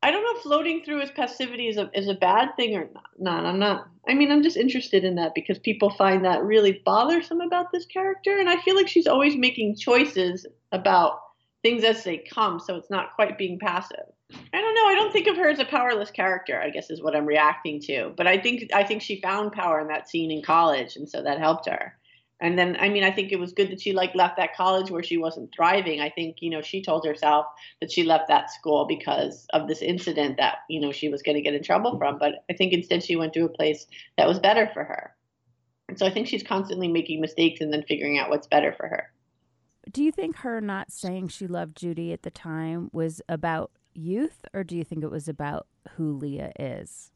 I 0.04 0.12
don't 0.12 0.24
know 0.24 0.36
if 0.36 0.44
floating 0.44 0.84
through 0.84 1.02
as 1.02 1.12
passivity 1.12 1.68
is 1.68 1.78
a 1.78 1.90
is 1.94 2.08
a 2.08 2.16
bad 2.16 2.56
thing 2.56 2.76
or 2.76 2.90
not. 2.94 3.10
not. 3.20 3.46
I'm 3.46 3.60
not. 3.60 3.88
I 4.08 4.14
mean, 4.14 4.32
I'm 4.32 4.44
just 4.44 4.58
interested 4.58 5.04
in 5.04 5.16
that 5.16 5.36
because 5.36 5.60
people 5.60 5.92
find 5.92 6.26
that 6.26 6.44
really 6.44 6.82
bothersome 6.86 7.42
about 7.42 7.72
this 7.72 7.86
character, 7.86 8.40
and 8.40 8.50
I 8.50 8.60
feel 8.62 8.76
like 8.76 8.88
she's 8.88 9.08
always 9.08 9.36
making 9.36 9.78
choices 9.78 10.46
about 10.72 11.20
things 11.64 11.84
as 11.84 12.04
they 12.04 12.18
come, 12.18 12.60
so 12.60 12.76
it's 12.76 12.90
not 12.90 13.16
quite 13.16 13.38
being 13.38 13.60
passive. 13.60 14.06
I 14.54 14.62
don't 14.62 14.76
know. 14.76 14.86
I 14.86 14.96
don't 14.96 15.12
think 15.12 15.28
of 15.28 15.38
her 15.38 15.50
as 15.50 15.60
a 15.60 15.66
powerless 15.66 16.12
character. 16.12 16.60
I 16.60 16.70
guess 16.70 16.90
is 16.90 17.02
what 17.02 17.16
I'm 17.16 17.26
reacting 17.26 17.82
to. 17.82 18.14
But 18.16 18.28
I 18.28 18.38
think 18.38 18.72
I 18.74 18.84
think 18.84 19.02
she 19.02 19.22
found 19.22 19.52
power 19.52 19.80
in 19.80 19.88
that 19.88 20.10
scene 20.10 20.32
in 20.32 20.42
college, 20.42 20.96
and 20.96 21.10
so 21.10 21.22
that 21.24 21.40
helped 21.40 21.68
her. 21.68 21.98
And 22.40 22.58
then, 22.58 22.76
I 22.80 22.90
mean, 22.90 23.04
I 23.04 23.12
think 23.12 23.32
it 23.32 23.40
was 23.40 23.54
good 23.54 23.70
that 23.70 23.80
she 23.80 23.94
like 23.94 24.16
left 24.16 24.38
that 24.38 24.56
college 24.56 24.90
where 24.90 25.04
she 25.04 25.18
wasn't 25.18 25.54
thriving. 25.54 26.02
I 26.02 26.10
think 26.10 26.38
you 26.40 26.50
know 26.50 26.62
she 26.62 26.82
told 26.82 27.06
herself 27.06 27.46
that 27.82 27.92
she 27.92 28.04
left 28.04 28.30
that 28.30 28.52
school 28.52 28.86
because 28.86 29.46
of 29.54 29.68
this 29.68 29.82
incident 29.82 30.38
that 30.38 30.60
you 30.70 30.82
know 30.82 30.92
she 30.92 31.10
was 31.10 31.22
going 31.22 31.36
to 31.36 31.42
get 31.42 31.54
in 31.54 31.64
trouble 31.64 31.98
from. 31.98 32.18
But 32.18 32.44
I 32.50 32.54
think 32.54 32.74
instead 32.74 33.04
she 33.04 33.16
went 33.16 33.34
to 33.34 33.46
a 33.46 33.50
place 33.50 33.86
that 34.18 34.28
was 34.28 34.40
better 34.40 34.70
for 34.74 34.84
her. 34.84 35.16
And 35.88 36.00
so 36.00 36.06
I 36.06 36.10
think 36.10 36.28
she's 36.28 36.42
constantly 36.42 36.88
making 36.88 37.20
mistakes 37.20 37.60
and 37.60 37.72
then 37.72 37.84
figuring 37.84 38.18
out 38.18 38.30
what's 38.30 38.48
better 38.48 38.72
for 38.72 38.88
her. 38.88 39.12
Do 39.90 40.04
you 40.04 40.12
think 40.12 40.38
her 40.38 40.62
not 40.62 40.92
saying 40.92 41.30
she 41.30 41.48
loved 41.48 41.78
Judy 41.78 42.14
at 42.14 42.24
the 42.24 42.30
time 42.30 42.90
was 42.92 43.22
about 43.28 43.72
youth, 43.94 44.46
or 44.54 44.64
do 44.64 44.76
you 44.78 44.84
think 44.84 45.04
it 45.04 45.12
was 45.12 45.28
about 45.28 45.68
who 45.96 46.14
Leah 46.14 46.52
is? 46.60 47.12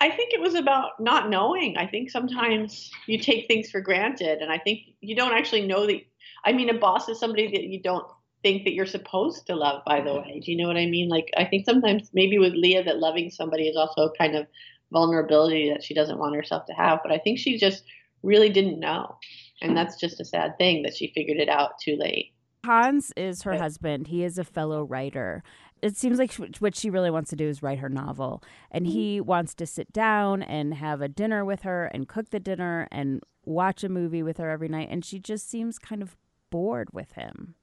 I 0.00 0.10
think 0.10 0.32
it 0.32 0.40
was 0.40 0.54
about 0.54 1.00
not 1.00 1.28
knowing. 1.28 1.76
I 1.76 1.86
think 1.86 2.10
sometimes 2.10 2.90
you 3.06 3.18
take 3.18 3.46
things 3.46 3.70
for 3.70 3.80
granted, 3.80 4.40
and 4.40 4.50
I 4.50 4.58
think 4.58 4.80
you 5.00 5.16
don't 5.16 5.34
actually 5.34 5.66
know 5.66 5.86
that. 5.86 6.00
I 6.44 6.52
mean, 6.52 6.70
a 6.70 6.78
boss 6.78 7.08
is 7.08 7.18
somebody 7.18 7.48
that 7.48 7.64
you 7.64 7.82
don't 7.82 8.06
think 8.42 8.64
that 8.64 8.72
you're 8.72 8.86
supposed 8.86 9.46
to 9.48 9.56
love, 9.56 9.82
by 9.84 10.00
the 10.00 10.10
mm-hmm. 10.10 10.28
way. 10.28 10.40
Do 10.40 10.52
you 10.52 10.56
know 10.56 10.68
what 10.68 10.76
I 10.76 10.86
mean? 10.86 11.08
Like, 11.08 11.28
I 11.36 11.44
think 11.44 11.64
sometimes 11.66 12.10
maybe 12.14 12.38
with 12.38 12.54
Leah, 12.54 12.84
that 12.84 13.00
loving 13.00 13.30
somebody 13.30 13.68
is 13.68 13.76
also 13.76 14.02
a 14.02 14.16
kind 14.16 14.36
of 14.36 14.46
vulnerability 14.92 15.68
that 15.70 15.82
she 15.82 15.94
doesn't 15.94 16.18
want 16.18 16.36
herself 16.36 16.64
to 16.66 16.72
have. 16.74 17.00
But 17.02 17.12
I 17.12 17.18
think 17.18 17.38
she 17.38 17.58
just 17.58 17.82
really 18.22 18.48
didn't 18.48 18.80
know. 18.80 19.16
And 19.60 19.76
that's 19.76 19.98
just 19.98 20.20
a 20.20 20.24
sad 20.24 20.56
thing 20.58 20.82
that 20.82 20.96
she 20.96 21.12
figured 21.14 21.38
it 21.38 21.48
out 21.48 21.78
too 21.78 21.96
late. 21.96 22.32
Hans 22.64 23.12
is 23.16 23.42
her 23.42 23.56
husband. 23.56 24.08
He 24.08 24.24
is 24.24 24.38
a 24.38 24.44
fellow 24.44 24.84
writer. 24.84 25.42
It 25.80 25.96
seems 25.96 26.18
like 26.18 26.34
what 26.34 26.74
she 26.74 26.90
really 26.90 27.10
wants 27.10 27.30
to 27.30 27.36
do 27.36 27.48
is 27.48 27.62
write 27.62 27.78
her 27.78 27.88
novel. 27.88 28.42
And 28.70 28.86
he 28.86 29.18
mm-hmm. 29.18 29.26
wants 29.26 29.54
to 29.54 29.66
sit 29.66 29.92
down 29.92 30.42
and 30.42 30.74
have 30.74 31.00
a 31.00 31.08
dinner 31.08 31.44
with 31.44 31.62
her 31.62 31.86
and 31.86 32.08
cook 32.08 32.30
the 32.30 32.40
dinner 32.40 32.88
and 32.90 33.22
watch 33.44 33.84
a 33.84 33.88
movie 33.88 34.22
with 34.22 34.38
her 34.38 34.50
every 34.50 34.68
night. 34.68 34.88
And 34.90 35.04
she 35.04 35.18
just 35.18 35.48
seems 35.48 35.78
kind 35.78 36.02
of 36.02 36.16
bored 36.50 36.92
with 36.92 37.12
him. 37.12 37.54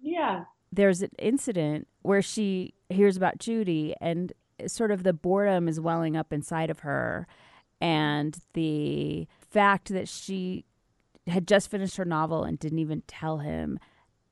Yeah. 0.00 0.44
There's 0.72 1.02
an 1.02 1.10
incident 1.18 1.88
where 2.02 2.22
she 2.22 2.74
hears 2.88 3.16
about 3.16 3.38
Judy 3.38 3.94
and 4.00 4.32
sort 4.66 4.90
of 4.90 5.02
the 5.02 5.12
boredom 5.12 5.68
is 5.68 5.80
welling 5.80 6.16
up 6.16 6.32
inside 6.32 6.70
of 6.70 6.80
her. 6.80 7.26
And 7.80 8.38
the 8.54 9.26
fact 9.50 9.88
that 9.90 10.08
she 10.08 10.64
had 11.26 11.48
just 11.48 11.70
finished 11.70 11.96
her 11.96 12.04
novel 12.04 12.44
and 12.44 12.58
didn't 12.58 12.78
even 12.78 13.02
tell 13.06 13.38
him. 13.38 13.78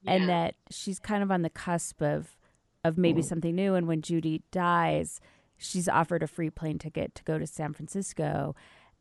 Yeah. 0.03 0.15
and 0.15 0.29
that 0.29 0.57
she's 0.69 0.99
kind 0.99 1.23
of 1.23 1.31
on 1.31 1.43
the 1.43 1.51
cusp 1.51 2.03
of 2.03 2.37
of 2.85 2.99
maybe 2.99 3.23
mm. 3.23 3.25
something 3.25 3.55
new. 3.55 3.75
And 3.75 3.87
when 3.87 4.03
Judy 4.03 4.43
dies 4.51 5.21
she's 5.63 5.89
offered 5.89 6.23
a 6.23 6.27
free 6.27 6.51
plane 6.51 6.79
ticket 6.79 7.15
to 7.15 7.25
go 7.25 7.39
to 7.39 7.47
San 7.47 7.73
Francisco. 7.73 8.55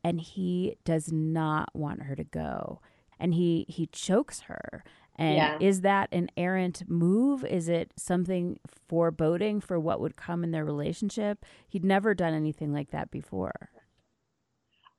And 0.03 0.19
he 0.19 0.77
does 0.83 1.11
not 1.11 1.75
want 1.75 2.03
her 2.03 2.15
to 2.15 2.23
go. 2.23 2.81
And 3.19 3.33
he 3.33 3.65
he 3.67 3.87
chokes 3.87 4.41
her. 4.41 4.83
And 5.15 5.35
yeah. 5.35 5.57
is 5.59 5.81
that 5.81 6.09
an 6.11 6.29
errant 6.37 6.83
move? 6.87 7.45
Is 7.45 7.69
it 7.69 7.91
something 7.95 8.59
foreboding 8.87 9.61
for 9.61 9.79
what 9.79 9.99
would 9.99 10.15
come 10.15 10.43
in 10.43 10.51
their 10.51 10.65
relationship? 10.65 11.45
He'd 11.67 11.85
never 11.85 12.15
done 12.15 12.33
anything 12.33 12.73
like 12.73 12.91
that 12.91 13.11
before 13.11 13.69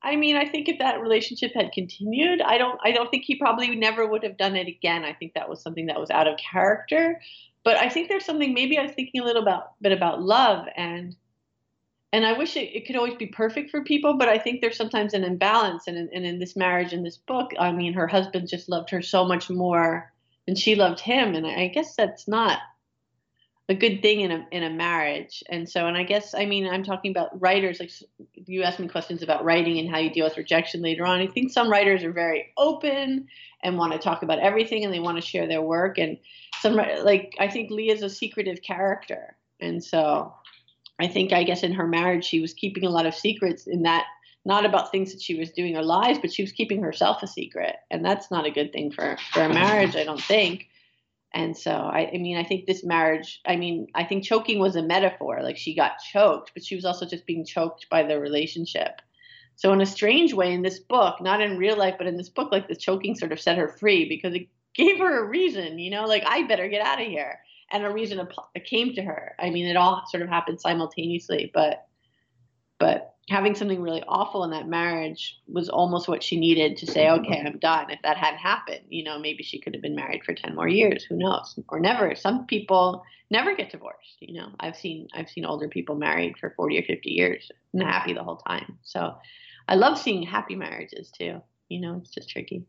I 0.03 0.17
mean, 0.17 0.37
I 0.37 0.47
think 0.47 0.69
if 0.69 0.79
that 0.79 1.01
relationship 1.01 1.53
had 1.55 1.73
continued, 1.73 2.41
I 2.41 2.59
don't 2.59 2.79
I 2.85 2.93
don't 2.93 3.11
think 3.11 3.25
he 3.25 3.37
probably 3.37 3.75
never 3.77 4.07
would 4.07 4.25
have 4.25 4.37
done 4.37 4.57
it 4.57 4.67
again. 4.69 5.05
I 5.05 5.13
think 5.13 5.35
that 5.35 5.49
was 5.49 5.63
something 5.63 5.87
that 5.87 6.01
was 6.01 6.11
out 6.11 6.27
of 6.27 6.39
character. 6.39 7.21
But 7.65 7.77
I 7.77 7.89
think 7.89 8.09
there's 8.09 8.25
something 8.25 8.53
maybe 8.55 8.79
I 8.79 8.83
was 8.83 8.93
thinking 8.93 9.21
a 9.21 9.25
little 9.25 9.43
about 9.43 9.81
bit 9.81 9.93
about 9.93 10.23
love 10.23 10.67
and 10.77 11.15
and 12.13 12.27
I 12.27 12.37
wish 12.37 12.57
it, 12.57 12.77
it 12.77 12.87
could 12.87 12.97
always 12.97 13.15
be 13.15 13.27
perfect 13.27 13.71
for 13.71 13.83
people, 13.83 14.19
but 14.19 14.29
I 14.29 14.39
think 14.39 14.61
there's 14.61 14.77
sometimes 14.77 15.15
an 15.15 15.25
imbalance. 15.25 15.87
And 15.87 15.97
in, 15.97 16.11
and 16.13 16.27
in 16.27 16.39
this 16.39 16.57
marriage, 16.57 16.93
in 16.93 17.03
this 17.03 17.17
book, 17.17 17.53
I 17.59 17.73
mean, 17.73 17.95
her 17.95 18.07
husband 18.07 18.49
just 18.49 18.69
loved 18.69 18.91
her 18.91 19.01
so 19.01 19.25
much 19.25 19.49
more 19.49 20.13
than 20.47 20.55
she 20.55 20.75
loved 20.75 21.01
him, 21.01 21.35
and 21.35 21.47
I 21.47 21.69
guess 21.69 21.95
that's 21.97 22.29
not 22.29 22.59
a 23.69 23.75
good 23.75 24.03
thing 24.03 24.21
in 24.21 24.31
a 24.31 24.47
in 24.51 24.63
a 24.63 24.71
marriage. 24.71 25.43
And 25.49 25.69
so, 25.69 25.87
and 25.87 25.97
I 25.97 26.03
guess 26.03 26.35
I 26.35 26.47
mean 26.47 26.67
I'm 26.67 26.83
talking 26.83 27.11
about 27.11 27.41
writers. 27.41 27.81
Like 27.81 27.93
you 28.47 28.63
asked 28.63 28.81
me 28.81 28.89
questions 28.89 29.23
about 29.23 29.45
writing 29.45 29.79
and 29.79 29.89
how 29.89 29.99
you 29.99 30.11
deal 30.11 30.25
with 30.25 30.37
rejection 30.37 30.83
later 30.83 31.07
on. 31.07 31.21
I 31.21 31.27
think 31.27 31.53
some 31.53 31.71
writers 31.71 32.03
are 32.05 32.13
very 32.13 32.53
open 32.57 33.29
and 33.63 33.79
want 33.79 33.93
to 33.93 33.99
talk 33.99 34.23
about 34.23 34.41
everything 34.41 34.85
and 34.85 34.93
they 34.93 35.01
want 35.01 35.17
to 35.17 35.27
share 35.27 35.47
their 35.47 35.63
work. 35.63 35.99
And 35.99 36.19
some 36.61 36.75
like 36.75 37.35
I 37.39 37.49
think 37.49 37.71
Leah 37.71 37.95
is 37.95 38.03
a 38.03 38.11
secretive 38.11 38.63
character, 38.63 39.37
and 39.61 39.83
so 39.83 40.35
I 40.99 41.07
think 41.09 41.33
I 41.33 41.45
guess 41.45 41.63
in 41.63 41.73
her 41.73 41.87
marriage 41.87 42.25
she 42.25 42.41
was 42.41 42.55
keeping 42.55 42.85
a 42.85 42.91
lot 42.91 43.07
of 43.07 43.15
secrets 43.15 43.67
in 43.67 43.83
that 43.83 44.07
not 44.45 44.65
about 44.65 44.91
things 44.91 45.13
that 45.13 45.23
she 45.23 45.37
was 45.37 45.53
doing 45.53 45.77
or 45.77 45.83
lies, 45.83 46.19
but 46.19 46.33
she 46.33 46.43
was 46.43 46.51
keeping 46.51 46.83
herself 46.83 47.23
a 47.23 47.29
secret, 47.29 47.77
and 47.93 48.05
that's 48.05 48.31
not 48.31 48.45
a 48.45 48.51
good 48.51 48.73
thing 48.73 48.91
for 48.91 49.17
for 49.33 49.43
a 49.43 49.49
marriage. 49.49 49.95
I 49.95 50.05
don't 50.05 50.23
think. 50.23 50.67
And 51.35 51.57
so, 51.57 51.71
I, 51.71 52.11
I, 52.15 52.19
mean, 52.19 52.37
I 52.37 52.45
think 52.45 52.67
this 52.67 52.85
marriage, 52.85 53.41
I 53.47 53.57
mean, 53.57 53.87
I 53.95 54.05
think 54.05 54.25
choking 54.25 54.59
was 54.59 54.77
a 54.77 54.83
metaphor. 54.83 55.41
Like 55.43 55.57
she 55.57 55.75
got 55.75 55.99
choked, 56.13 56.53
but 56.53 56.65
she 56.65 56.75
was 56.75 56.85
also 56.85 57.07
just 57.07 57.27
being 57.27 57.45
choked 57.45 57.89
by 57.89 58.03
the 58.03 58.21
relationship. 58.21 59.01
So, 59.57 59.73
in 59.73 59.81
a 59.81 59.87
strange 59.87 60.35
way, 60.35 60.53
in 60.53 60.63
this 60.63 60.79
book, 60.79 61.21
not 61.23 61.41
in 61.41 61.57
real 61.57 61.77
life, 61.77 61.95
but 61.97 62.07
in 62.07 62.17
this 62.17 62.29
book, 62.29 62.53
like 62.53 62.69
the 62.69 62.77
choking 62.77 63.15
sort 63.15 63.33
of 63.33 63.41
set 63.41 63.57
her 63.57 63.69
free 63.69 64.09
because 64.09 64.35
it 64.35 64.49
gave 64.75 64.99
her 64.99 65.25
a 65.25 65.29
reason, 65.29 65.79
you 65.79 65.91
know, 65.91 66.05
like 66.07 66.25
I 66.27 66.43
better 66.47 66.69
get 66.69 66.85
out 66.85 67.01
of 67.01 67.07
here. 67.07 67.41
And 67.71 67.85
a 67.85 67.91
reason 67.91 68.27
came 68.67 68.95
to 68.95 69.03
her. 69.03 69.35
I 69.39 69.49
mean, 69.49 69.67
it 69.67 69.77
all 69.77 70.03
sort 70.11 70.23
of 70.23 70.29
happened 70.29 70.61
simultaneously, 70.61 71.51
but, 71.55 71.87
but 72.79 73.12
having 73.29 73.55
something 73.55 73.81
really 73.81 74.03
awful 74.09 74.45
in 74.45 74.51
that 74.51 74.67
marriage 74.67 75.39
was 75.47 75.69
almost 75.69 76.09
what 76.09 76.23
she 76.23 76.39
needed 76.39 76.77
to 76.79 76.87
say, 76.87 77.09
okay, 77.09 77.41
I'm 77.45 77.59
done. 77.59 77.91
If 77.91 78.01
that 78.03 78.17
hadn't 78.17 78.41
happened, 78.41 78.83
you 78.89 79.05
know, 79.05 79.19
maybe 79.19 79.43
she 79.43 79.61
could 79.61 79.75
have 79.75 79.83
been 79.83 79.95
married 79.95 80.25
for 80.25 80.35
10 80.35 80.55
more 80.55 80.69
years. 80.69 81.05
Who 81.05 81.17
knows? 81.17 81.59
Or 81.69 81.79
never. 81.79 82.15
Some 82.17 82.47
people 82.47 83.05
never 83.31 83.55
get 83.55 83.71
divorced. 83.71 84.17
You 84.21 84.41
know, 84.41 84.49
I've 84.59 84.77
seen, 84.77 85.09
I've 85.15 85.31
seen 85.31 85.45
older 85.45 85.69
people 85.69 85.95
married 85.95 86.37
for 86.39 86.53
40 86.57 86.81
or 86.81 86.83
50 86.83 87.11
years 87.11 87.51
and 87.73 87.83
happy 87.83 88.13
the 88.13 88.25
whole 88.25 88.39
time. 88.39 88.79
So 88.83 89.15
I 89.69 89.77
love 89.77 89.99
seeing 89.99 90.25
happy 90.25 90.57
marriages 90.57 91.11
too. 91.11 91.41
You 91.69 91.81
know, 91.81 91.99
it's 92.03 92.11
just 92.11 92.29
tricky. 92.29 92.65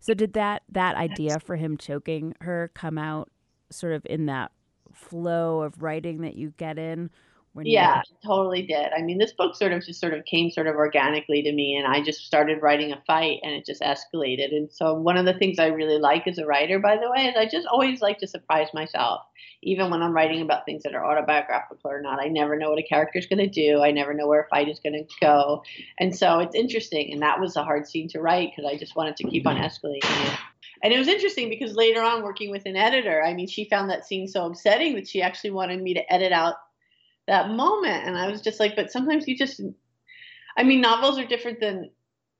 So 0.00 0.14
did 0.14 0.32
that, 0.32 0.62
that 0.72 0.96
idea 0.96 1.38
for 1.38 1.56
him 1.56 1.76
choking 1.76 2.34
her 2.40 2.70
come 2.74 2.98
out 2.98 3.30
sort 3.70 3.92
of 3.92 4.04
in 4.06 4.26
that 4.26 4.50
flow 4.92 5.62
of 5.62 5.80
writing 5.82 6.22
that 6.22 6.34
you 6.34 6.52
get 6.56 6.78
in 6.78 7.10
when 7.52 7.66
yeah 7.66 8.02
totally 8.24 8.62
did. 8.62 8.92
I 8.96 9.02
mean 9.02 9.18
this 9.18 9.32
book 9.32 9.56
sort 9.56 9.72
of 9.72 9.84
just 9.84 10.00
sort 10.00 10.14
of 10.14 10.24
came 10.24 10.50
sort 10.50 10.68
of 10.68 10.76
organically 10.76 11.42
to 11.42 11.52
me 11.52 11.76
and 11.76 11.86
i 11.86 12.02
just 12.02 12.20
started 12.20 12.62
writing 12.62 12.92
a 12.92 13.02
fight 13.06 13.40
and 13.42 13.52
it 13.52 13.66
just 13.66 13.82
escalated. 13.82 14.54
And 14.54 14.70
so 14.70 14.94
one 14.94 15.16
of 15.16 15.24
the 15.24 15.34
things 15.34 15.58
i 15.58 15.66
really 15.66 15.98
like 15.98 16.26
as 16.26 16.38
a 16.38 16.46
writer 16.46 16.78
by 16.78 16.96
the 16.96 17.10
way 17.10 17.26
is 17.26 17.36
i 17.36 17.46
just 17.46 17.66
always 17.66 18.00
like 18.00 18.18
to 18.18 18.26
surprise 18.26 18.68
myself. 18.72 19.22
Even 19.62 19.90
when 19.90 20.02
i'm 20.02 20.12
writing 20.12 20.42
about 20.42 20.64
things 20.64 20.84
that 20.84 20.94
are 20.94 21.04
autobiographical 21.04 21.90
or 21.90 22.00
not 22.00 22.22
i 22.22 22.28
never 22.28 22.56
know 22.56 22.70
what 22.70 22.78
a 22.78 22.84
character 22.84 23.18
is 23.18 23.26
going 23.26 23.38
to 23.38 23.48
do. 23.48 23.82
I 23.82 23.90
never 23.90 24.14
know 24.14 24.28
where 24.28 24.42
a 24.42 24.48
fight 24.48 24.68
is 24.68 24.80
going 24.80 24.94
to 24.94 25.14
go. 25.20 25.64
And 25.98 26.16
so 26.16 26.38
it's 26.38 26.54
interesting 26.54 27.12
and 27.12 27.22
that 27.22 27.40
was 27.40 27.56
a 27.56 27.64
hard 27.64 27.86
scene 27.86 28.08
to 28.10 28.20
write 28.20 28.50
because 28.54 28.70
i 28.70 28.76
just 28.76 28.94
wanted 28.94 29.16
to 29.16 29.24
keep 29.24 29.46
on 29.46 29.56
escalating 29.56 30.04
it. 30.04 30.38
And 30.82 30.94
it 30.94 30.98
was 30.98 31.08
interesting 31.08 31.50
because 31.50 31.74
later 31.74 32.00
on 32.00 32.22
working 32.22 32.52
with 32.52 32.64
an 32.66 32.76
editor 32.76 33.24
i 33.24 33.34
mean 33.34 33.48
she 33.48 33.68
found 33.68 33.90
that 33.90 34.06
scene 34.06 34.28
so 34.28 34.46
upsetting 34.46 34.94
that 34.94 35.08
she 35.08 35.20
actually 35.20 35.50
wanted 35.50 35.82
me 35.82 35.94
to 35.94 36.12
edit 36.12 36.32
out 36.32 36.54
that 37.30 37.50
moment. 37.50 38.06
And 38.06 38.18
i 38.18 38.28
was 38.28 38.42
just 38.42 38.60
like 38.60 38.76
but 38.76 38.90
sometimes 38.90 39.26
you 39.26 39.36
just 39.36 39.60
i 40.56 40.62
mean 40.62 40.80
novels 40.80 41.18
are 41.18 41.24
different 41.24 41.60
than 41.60 41.90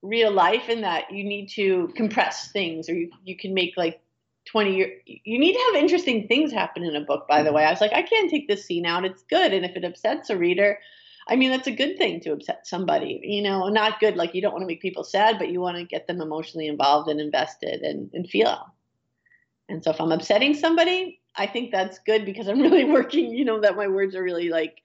real 0.01 0.31
life 0.31 0.67
in 0.67 0.81
that 0.81 1.11
you 1.11 1.23
need 1.23 1.47
to 1.47 1.87
compress 1.95 2.51
things 2.51 2.89
or 2.89 2.93
you, 2.93 3.09
you 3.23 3.37
can 3.37 3.53
make 3.53 3.73
like 3.77 4.01
20 4.45 4.75
year 4.75 4.91
you 5.05 5.39
need 5.39 5.53
to 5.53 5.63
have 5.67 5.81
interesting 5.81 6.27
things 6.27 6.51
happen 6.51 6.83
in 6.83 6.95
a 6.95 7.01
book 7.01 7.27
by 7.27 7.41
the 7.43 7.53
way. 7.53 7.63
I 7.63 7.71
was 7.71 7.81
like 7.81 7.93
i 7.93 8.01
can't 8.01 8.29
take 8.29 8.47
this 8.47 8.65
scene 8.65 8.85
out. 8.85 9.05
It's 9.05 9.23
good. 9.23 9.53
And 9.53 9.65
if 9.65 9.75
it 9.75 9.85
upsets 9.85 10.29
a 10.29 10.37
reader 10.37 10.77
i 11.29 11.35
mean 11.35 11.51
that's 11.51 11.67
a 11.67 11.79
good 11.81 11.97
thing 11.97 12.19
to 12.19 12.33
upset 12.33 12.67
somebody 12.67 13.21
you 13.23 13.43
know 13.43 13.69
not 13.69 13.99
good 13.99 14.15
like 14.17 14.33
you 14.35 14.41
don't 14.41 14.53
want 14.53 14.63
to 14.63 14.67
make 14.67 14.81
people 14.81 15.03
sad 15.03 15.37
but 15.37 15.49
you 15.49 15.61
want 15.61 15.77
to 15.77 15.85
get 15.85 16.07
them 16.07 16.19
emotionally 16.19 16.67
involved 16.67 17.09
and 17.09 17.21
invested 17.21 17.81
and, 17.81 18.09
and 18.13 18.27
feel. 18.27 18.73
And 19.69 19.81
so 19.81 19.91
if 19.91 20.01
i'm 20.01 20.11
upsetting 20.11 20.53
somebody 20.53 21.20
I 21.35 21.47
think 21.47 21.71
that's 21.71 21.99
good 21.99 22.25
because 22.25 22.47
I'm 22.47 22.61
really 22.61 22.85
working, 22.85 23.31
you 23.31 23.45
know, 23.45 23.61
that 23.61 23.75
my 23.75 23.87
words 23.87 24.15
are 24.15 24.23
really 24.23 24.49
like 24.49 24.81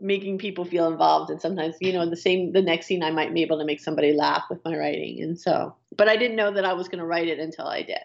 making 0.00 0.38
people 0.38 0.64
feel 0.64 0.90
involved. 0.90 1.30
And 1.30 1.40
sometimes 1.40 1.76
you 1.80 1.92
know 1.92 2.08
the 2.08 2.16
same 2.16 2.52
the 2.52 2.62
next 2.62 2.86
scene 2.86 3.02
i 3.02 3.10
might 3.10 3.32
be 3.32 3.42
able 3.42 3.58
to 3.58 3.64
make 3.64 3.80
somebody 3.80 4.12
laugh 4.12 4.44
with 4.50 4.64
my 4.64 4.76
writing. 4.76 5.22
And 5.22 5.38
so 5.38 5.76
but 5.96 6.08
i 6.08 6.16
didn't 6.16 6.36
know 6.36 6.52
that 6.52 6.64
i 6.64 6.72
was 6.72 6.88
going 6.88 6.98
to 6.98 7.06
write 7.06 7.28
it 7.28 7.38
until 7.38 7.66
i 7.66 7.82
did. 7.82 7.98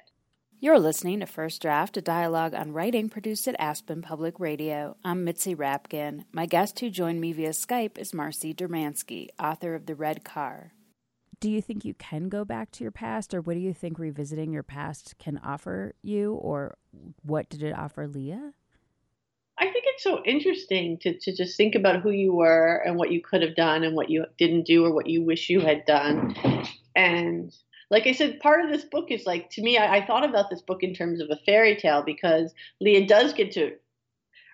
You're 0.61 0.79
listening 0.79 1.21
to 1.21 1.25
first 1.25 1.61
draft 1.61 1.95
a 1.95 2.01
dialogue 2.01 2.53
on 2.53 2.73
writing 2.73 3.07
produced 3.07 3.47
at 3.47 3.55
aspen 3.57 4.01
public 4.01 4.41
radio. 4.41 4.97
I'm 5.05 5.23
mitzi 5.23 5.55
rapkin. 5.55 6.25
My 6.33 6.45
guest 6.45 6.81
who 6.81 6.89
joined 6.89 7.21
me 7.21 7.31
via 7.31 7.51
skype 7.51 7.97
is 7.97 8.13
marcy 8.13 8.53
dermansky 8.53 9.29
author 9.39 9.73
of 9.73 9.85
the 9.85 9.95
red 9.95 10.23
car 10.23 10.73
do 11.39 11.49
you 11.49 11.61
think 11.61 11.85
you 11.85 11.93
can 11.93 12.29
go 12.29 12.43
back 12.43 12.71
to 12.71 12.83
your 12.83 12.91
past 12.91 13.33
or 13.33 13.41
what 13.41 13.53
do 13.53 13.59
you 13.59 13.73
think 13.73 13.97
revisiting 13.97 14.51
your 14.51 14.63
past 14.63 15.15
can 15.19 15.37
offer 15.43 15.93
you 16.01 16.33
or 16.33 16.77
what 17.23 17.49
did 17.49 17.63
it 17.63 17.73
offer 17.77 18.07
leah? 18.07 18.53
I 19.57 19.65
think 19.65 19.85
it's 19.87 20.03
so 20.03 20.23
interesting 20.23 20.97
to, 20.99 21.17
to 21.19 21.35
just 21.35 21.57
think 21.57 21.75
about 21.75 22.01
who 22.01 22.11
you 22.11 22.33
were 22.33 22.81
and 22.85 22.95
what 22.95 23.11
you 23.11 23.21
could 23.21 23.41
have 23.41 23.55
done 23.55 23.83
and 23.83 23.95
what 23.95 24.09
you 24.09 24.25
didn't 24.37 24.65
do 24.65 24.85
or 24.85 24.93
what 24.93 25.07
you 25.07 25.21
wish 25.21 25.49
you 25.49 25.59
had 25.59 25.85
done. 25.85 26.33
And 26.95 27.53
like 27.89 28.07
I 28.07 28.13
said, 28.13 28.39
part 28.39 28.63
of 28.63 28.71
this 28.71 28.85
book 28.85 29.11
is 29.11 29.25
like 29.25 29.49
to 29.51 29.61
me, 29.61 29.77
I, 29.77 29.97
I, 29.97 30.05
thought 30.05 30.27
about 30.27 30.49
this 30.49 30.61
book 30.61 30.83
in 30.83 30.93
terms 30.93 31.19
of 31.19 31.29
a 31.29 31.39
fairy 31.45 31.75
tale 31.75 32.03
because 32.03 32.53
Leah 32.79 33.07
does 33.07 33.33
get 33.33 33.51
to 33.53 33.73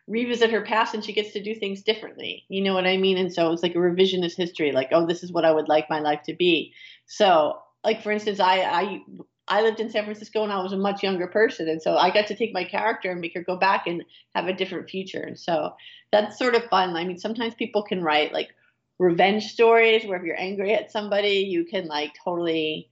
revisit 0.08 0.52
her 0.52 0.62
past 0.62 0.94
and 0.94 1.04
she 1.04 1.14
gets 1.14 1.34
to 1.34 1.44
do 1.44 1.56
things 1.56 1.82
differently. 1.82 2.46
You 2.48 2.64
know 2.64 2.74
what 2.74 2.86
I 2.86 2.98
mean? 2.98 3.18
And 3.18 3.34
so 3.34 3.52
it's 3.52 3.64
like 3.64 3.76
a 3.76 3.80
revisionist 3.80 4.38
history, 4.38 4.72
like, 4.72 4.90
oh, 4.92 5.06
this 5.06 5.24
is 5.24 5.32
what 5.32 5.46
I 5.46 5.52
would 5.52 5.68
like 5.68 5.90
my 5.90 6.00
life 6.00 6.22
to 6.24 6.34
be. 6.34 6.74
So, 7.08 7.60
like 7.84 8.02
for 8.04 8.12
instance, 8.12 8.40
I 8.40 8.60
I 8.62 9.02
I 9.48 9.62
lived 9.62 9.80
in 9.80 9.92
San 9.92 10.06
Francisco 10.06 10.44
and 10.44 10.52
I 10.52 10.62
was 10.62 10.74
a 10.74 10.78
much 10.78 11.04
younger 11.04 11.28
person, 11.28 11.70
and 11.70 11.82
so 11.82 11.96
I 11.96 12.12
got 12.12 12.28
to 12.28 12.36
take 12.36 12.54
my 12.54 12.64
character 12.64 13.12
and 13.12 13.22
make 13.22 13.34
her 13.36 13.44
go 13.44 13.58
back 13.58 13.86
and 13.88 14.04
have 14.34 14.48
a 14.48 14.54
different 14.54 14.90
future. 14.90 15.22
And 15.22 15.38
so 15.40 15.76
that's 16.12 16.38
sort 16.38 16.56
of 16.56 16.66
fun. 16.66 16.96
I 16.96 17.04
mean, 17.04 17.20
sometimes 17.20 17.54
people 17.54 17.84
can 17.84 18.04
write 18.04 18.34
like 18.34 18.50
revenge 18.98 19.46
stories 19.46 20.06
where 20.06 20.18
if 20.18 20.24
you're 20.24 20.40
angry 20.40 20.74
at 20.74 20.92
somebody, 20.92 21.46
you 21.50 21.66
can 21.66 21.88
like 21.88 22.14
totally 22.24 22.90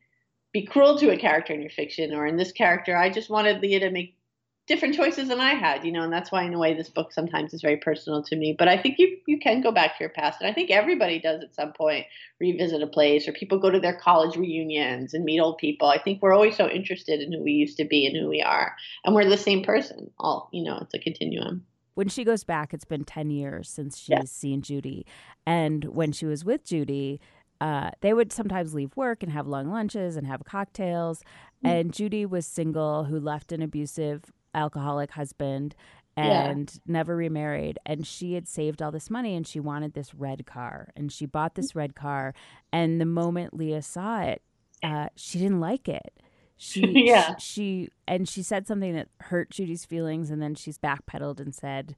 be 0.51 0.65
cruel 0.65 0.98
to 1.00 1.12
a 1.12 1.17
character 1.17 1.53
in 1.53 1.62
your 1.62 1.72
fiction. 1.72 2.13
Or 2.13 2.27
in 2.27 2.38
this 2.38 2.51
character, 2.51 2.96
I 2.96 3.10
just 3.10 3.29
wanted 3.29 3.62
Leah 3.62 3.79
to 3.82 3.89
make 3.89 4.16
different 4.65 4.95
choices 4.95 5.27
than 5.27 5.41
I 5.41 5.55
had, 5.55 5.83
you 5.83 5.91
know, 5.91 6.03
and 6.03 6.13
that's 6.13 6.31
why 6.31 6.43
in 6.43 6.53
a 6.53 6.59
way 6.59 6.73
this 6.73 6.89
book 6.89 7.11
sometimes 7.11 7.53
is 7.53 7.61
very 7.61 7.77
personal 7.77 8.23
to 8.23 8.35
me. 8.35 8.55
But 8.57 8.67
I 8.67 8.77
think 8.77 8.97
you 8.97 9.17
you 9.27 9.39
can 9.39 9.61
go 9.61 9.71
back 9.71 9.97
to 9.97 10.03
your 10.03 10.09
past, 10.09 10.39
and 10.41 10.49
I 10.49 10.53
think 10.53 10.71
everybody 10.71 11.19
does 11.19 11.43
at 11.43 11.55
some 11.55 11.73
point 11.73 12.05
revisit 12.39 12.81
a 12.81 12.87
place, 12.87 13.27
or 13.27 13.33
people 13.33 13.59
go 13.59 13.69
to 13.69 13.79
their 13.79 13.95
college 13.95 14.37
reunions 14.37 15.13
and 15.13 15.25
meet 15.25 15.41
old 15.41 15.57
people. 15.57 15.89
I 15.89 16.01
think 16.01 16.21
we're 16.21 16.33
always 16.33 16.55
so 16.55 16.69
interested 16.69 17.19
in 17.19 17.33
who 17.33 17.43
we 17.43 17.51
used 17.51 17.77
to 17.77 17.85
be 17.85 18.05
and 18.05 18.15
who 18.15 18.29
we 18.29 18.41
are, 18.41 18.75
and 19.03 19.13
we're 19.13 19.29
the 19.29 19.37
same 19.37 19.63
person. 19.63 20.09
All 20.17 20.49
you 20.53 20.63
know, 20.63 20.79
it's 20.81 20.93
a 20.93 20.99
continuum. 20.99 21.65
When 21.95 22.07
she 22.07 22.23
goes 22.23 22.43
back, 22.43 22.73
it's 22.73 22.85
been 22.85 23.03
ten 23.03 23.29
years 23.29 23.69
since 23.69 23.97
she's 23.97 24.09
yeah. 24.09 24.23
seen 24.25 24.61
Judy, 24.61 25.05
and 25.45 25.85
when 25.85 26.11
she 26.11 26.25
was 26.25 26.45
with 26.45 26.63
Judy. 26.63 27.19
Uh, 27.61 27.91
they 28.01 28.13
would 28.13 28.33
sometimes 28.33 28.73
leave 28.73 28.93
work 28.97 29.23
and 29.23 29.31
have 29.31 29.47
long 29.47 29.71
lunches 29.71 30.17
and 30.17 30.27
have 30.27 30.43
cocktails. 30.43 31.19
Mm-hmm. 31.19 31.67
And 31.67 31.93
Judy 31.93 32.25
was 32.25 32.45
single, 32.45 33.05
who 33.05 33.17
left 33.17 33.53
an 33.53 33.61
abusive 33.61 34.33
alcoholic 34.53 35.11
husband 35.11 35.75
and 36.16 36.72
yeah. 36.74 36.79
never 36.85 37.16
remarried. 37.16 37.79
And 37.85 38.05
she 38.05 38.33
had 38.33 38.48
saved 38.48 38.81
all 38.81 38.92
this 38.92 39.09
money 39.09 39.35
and 39.35 39.48
she 39.48 39.59
wanted 39.59 39.94
this 39.94 40.13
red 40.13 40.46
car. 40.46 40.89
And 40.96 41.11
she 41.11 41.25
bought 41.25 41.55
this 41.55 41.75
red 41.75 41.96
car. 41.96 42.33
And 42.72 43.01
the 43.01 43.05
moment 43.05 43.55
leah 43.55 43.81
saw 43.81 44.22
it 44.22 44.42
uh, 44.83 45.07
she 45.16 45.39
didn't 45.39 45.61
like 45.61 45.87
it. 45.87 46.13
She 46.57 46.81
yeah. 47.07 47.35
she, 47.37 47.89
and 48.07 48.27
she 48.27 48.44
said 48.44 48.68
something 48.68 48.94
that 48.94 49.07
hurt 49.22 49.50
judy's 49.50 49.85
feelings. 49.85 50.29
And 50.29 50.42
then 50.42 50.55
she's 50.55 50.77
backpedaled 50.77 51.39
and 51.39 51.55
said 51.55 51.96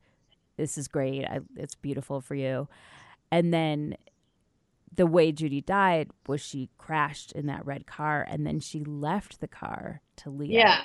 this 0.55 0.77
is 0.77 0.87
great. 0.87 1.25
I, 1.25 1.39
it's 1.57 1.75
beautiful 1.75 2.21
for 2.21 2.35
you. 2.35 2.67
And 3.31 3.53
then 3.53 3.97
the 4.95 5.07
way 5.07 5.31
judy 5.31 5.59
died 5.59 6.11
was 6.27 6.39
she 6.39 6.69
crashed 6.77 7.31
in 7.33 7.47
that 7.47 7.65
red 7.65 7.87
car. 7.87 8.25
And 8.29 8.45
then 8.45 8.59
she 8.59 8.83
left 8.83 9.41
the 9.41 9.47
car 9.47 10.01
to 10.17 10.29
leah. 10.29 10.59
Yeah 10.59 10.81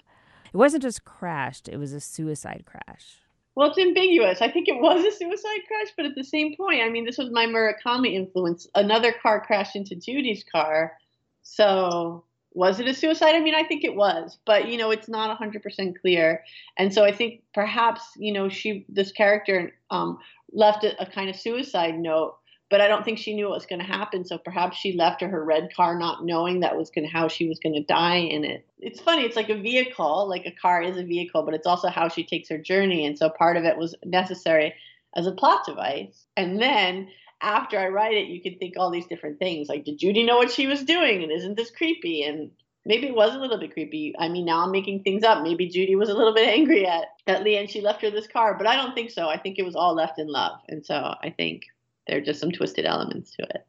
it 0.53 0.57
wasn't 0.57 0.83
just 0.83 1.05
crashed, 1.05 1.69
it 1.69 1.77
was 1.79 1.93
a 1.93 2.01
suicide 2.01 2.65
crash. 2.67 3.19
Well, 3.55 3.69
it's 3.69 3.79
ambiguous. 3.79 4.41
I 4.41 4.51
think 4.51 4.69
it 4.69 4.81
was 4.81 5.05
a 5.05 5.11
suicide 5.11 5.61
crash, 5.67 5.89
but 5.97 6.07
at 6.07 6.15
the 6.15 6.25
same 6.25 6.57
point, 6.57 6.83
I 6.83 6.89
mean, 6.89 7.05
this 7.05 7.19
was 7.19 7.31
my 7.31 7.47
Murakami 7.47 8.15
influence. 8.15 8.67
Another 8.75 9.13
car 9.13 9.45
crashed 9.45 9.77
into 9.77 9.97
Judy's 9.97 10.45
car. 10.51 10.97
So, 11.43 12.25
was 12.53 12.81
it 12.81 12.89
a 12.89 12.95
suicide? 12.95 13.35
I 13.35 13.41
mean, 13.41 13.55
I 13.55 13.65
think 13.65 13.85
it 13.85 13.95
was, 13.95 14.39
but 14.45 14.69
you 14.69 14.77
know, 14.77 14.91
it's 14.91 15.09
not 15.09 15.39
100% 15.39 16.01
clear. 16.01 16.43
And 16.77 16.93
so 16.93 17.05
I 17.05 17.13
think 17.13 17.43
perhaps, 17.55 18.03
you 18.17 18.33
know, 18.33 18.49
she, 18.49 18.85
this 18.89 19.13
character 19.13 19.73
um, 19.91 20.19
left 20.53 20.83
a, 20.85 21.01
a 21.01 21.07
kind 21.07 21.31
of 21.31 21.37
suicide 21.37 21.99
note 21.99 22.37
but 22.71 22.81
I 22.81 22.87
don't 22.87 23.05
think 23.05 23.19
she 23.19 23.35
knew 23.35 23.47
what 23.47 23.57
was 23.57 23.67
going 23.67 23.81
to 23.81 23.85
happen. 23.85 24.25
So 24.25 24.39
perhaps 24.39 24.79
she 24.79 24.93
left 24.93 25.23
her 25.23 25.45
red 25.45 25.75
car 25.75 25.99
not 25.99 26.25
knowing 26.25 26.61
that 26.61 26.77
was 26.77 26.91
going 26.91 27.05
to 27.05 27.13
how 27.13 27.27
she 27.27 27.49
was 27.49 27.59
going 27.59 27.75
to 27.75 27.83
die 27.83 28.19
in 28.19 28.45
it. 28.45 28.65
It's 28.79 29.01
funny. 29.01 29.23
It's 29.25 29.37
like 29.37 29.51
a 29.51 29.61
vehicle. 29.61 30.29
Like 30.29 30.47
a 30.47 30.53
car 30.53 30.81
is 30.81 30.97
a 30.97 31.05
vehicle, 31.05 31.43
but 31.43 31.55
it's 31.55 31.67
also 31.67 31.89
how 31.89 32.09
she 32.09 32.25
takes 32.25 32.49
her 32.49 32.59
journey. 32.59 33.05
And 33.05 33.19
so 33.19 33.29
part 33.29 33.57
of 33.57 33.65
it 33.65 33.77
was 33.77 33.97
necessary 34.05 34.75
as 35.17 35.27
a 35.27 35.33
plot 35.33 35.67
device. 35.67 36.27
And 36.37 36.63
then 36.63 37.09
after 37.43 37.77
I 37.77 37.89
write 37.89 38.15
it, 38.15 38.29
you 38.29 38.41
can 38.41 38.59
think 38.59 38.75
all 38.77 38.91
these 38.91 39.07
different 39.07 39.41
things. 39.41 39.69
Like, 39.69 39.85
did 39.85 39.99
Judy 39.99 40.23
know 40.23 40.37
what 40.37 40.53
she 40.53 40.69
was 40.69 40.85
doing? 40.85 41.25
And 41.25 41.33
isn't 41.33 41.57
this 41.57 41.73
creepy? 41.73 42.23
And 42.23 42.53
maybe 42.87 43.09
it 43.09 43.17
was 43.17 43.35
a 43.35 43.39
little 43.39 43.59
bit 43.59 43.73
creepy. 43.73 44.15
I 44.17 44.29
mean, 44.29 44.45
now 44.45 44.65
I'm 44.65 44.71
making 44.71 45.03
things 45.03 45.25
up. 45.25 45.43
Maybe 45.43 45.69
Judy 45.69 45.97
was 45.97 46.09
a 46.09 46.15
little 46.15 46.35
bit 46.35 46.49
angry 46.49 46.87
at 46.87 47.07
at 47.27 47.43
Leah 47.43 47.61
and 47.61 47.71
she 47.71 47.81
left 47.81 48.03
her 48.03 48.11
this 48.11 48.27
car, 48.27 48.57
but 48.57 48.67
I 48.67 48.77
don't 48.77 48.95
think 48.95 49.11
so. 49.11 49.29
I 49.29 49.39
think 49.39 49.59
it 49.59 49.65
was 49.65 49.75
all 49.75 49.95
left 49.95 50.19
in 50.19 50.29
love. 50.29 50.61
And 50.69 50.85
so 50.85 50.95
I 50.95 51.35
think 51.37 51.63
there 52.07 52.19
are 52.19 52.23
just 52.23 52.41
some 52.41 52.51
twisted 52.51 52.87
elements 52.87 53.33
to 53.37 53.43
it. 53.43 53.67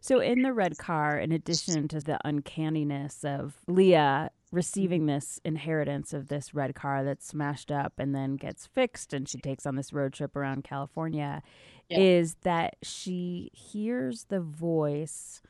So, 0.00 0.20
in 0.20 0.42
the 0.42 0.52
red 0.52 0.78
car, 0.78 1.18
in 1.18 1.32
addition 1.32 1.88
to 1.88 2.00
the 2.00 2.18
uncanniness 2.24 3.24
of 3.24 3.56
Leah 3.66 4.30
receiving 4.50 5.06
this 5.06 5.40
inheritance 5.44 6.12
of 6.12 6.28
this 6.28 6.54
red 6.54 6.74
car 6.74 7.04
that's 7.04 7.26
smashed 7.26 7.70
up 7.70 7.94
and 7.98 8.14
then 8.14 8.36
gets 8.36 8.66
fixed, 8.66 9.12
and 9.12 9.28
she 9.28 9.38
takes 9.38 9.66
on 9.66 9.76
this 9.76 9.92
road 9.92 10.12
trip 10.12 10.36
around 10.36 10.64
California, 10.64 11.42
yeah. 11.88 11.98
is 11.98 12.36
that 12.42 12.76
she 12.82 13.50
hears 13.52 14.24
the 14.24 14.40
voice 14.40 15.42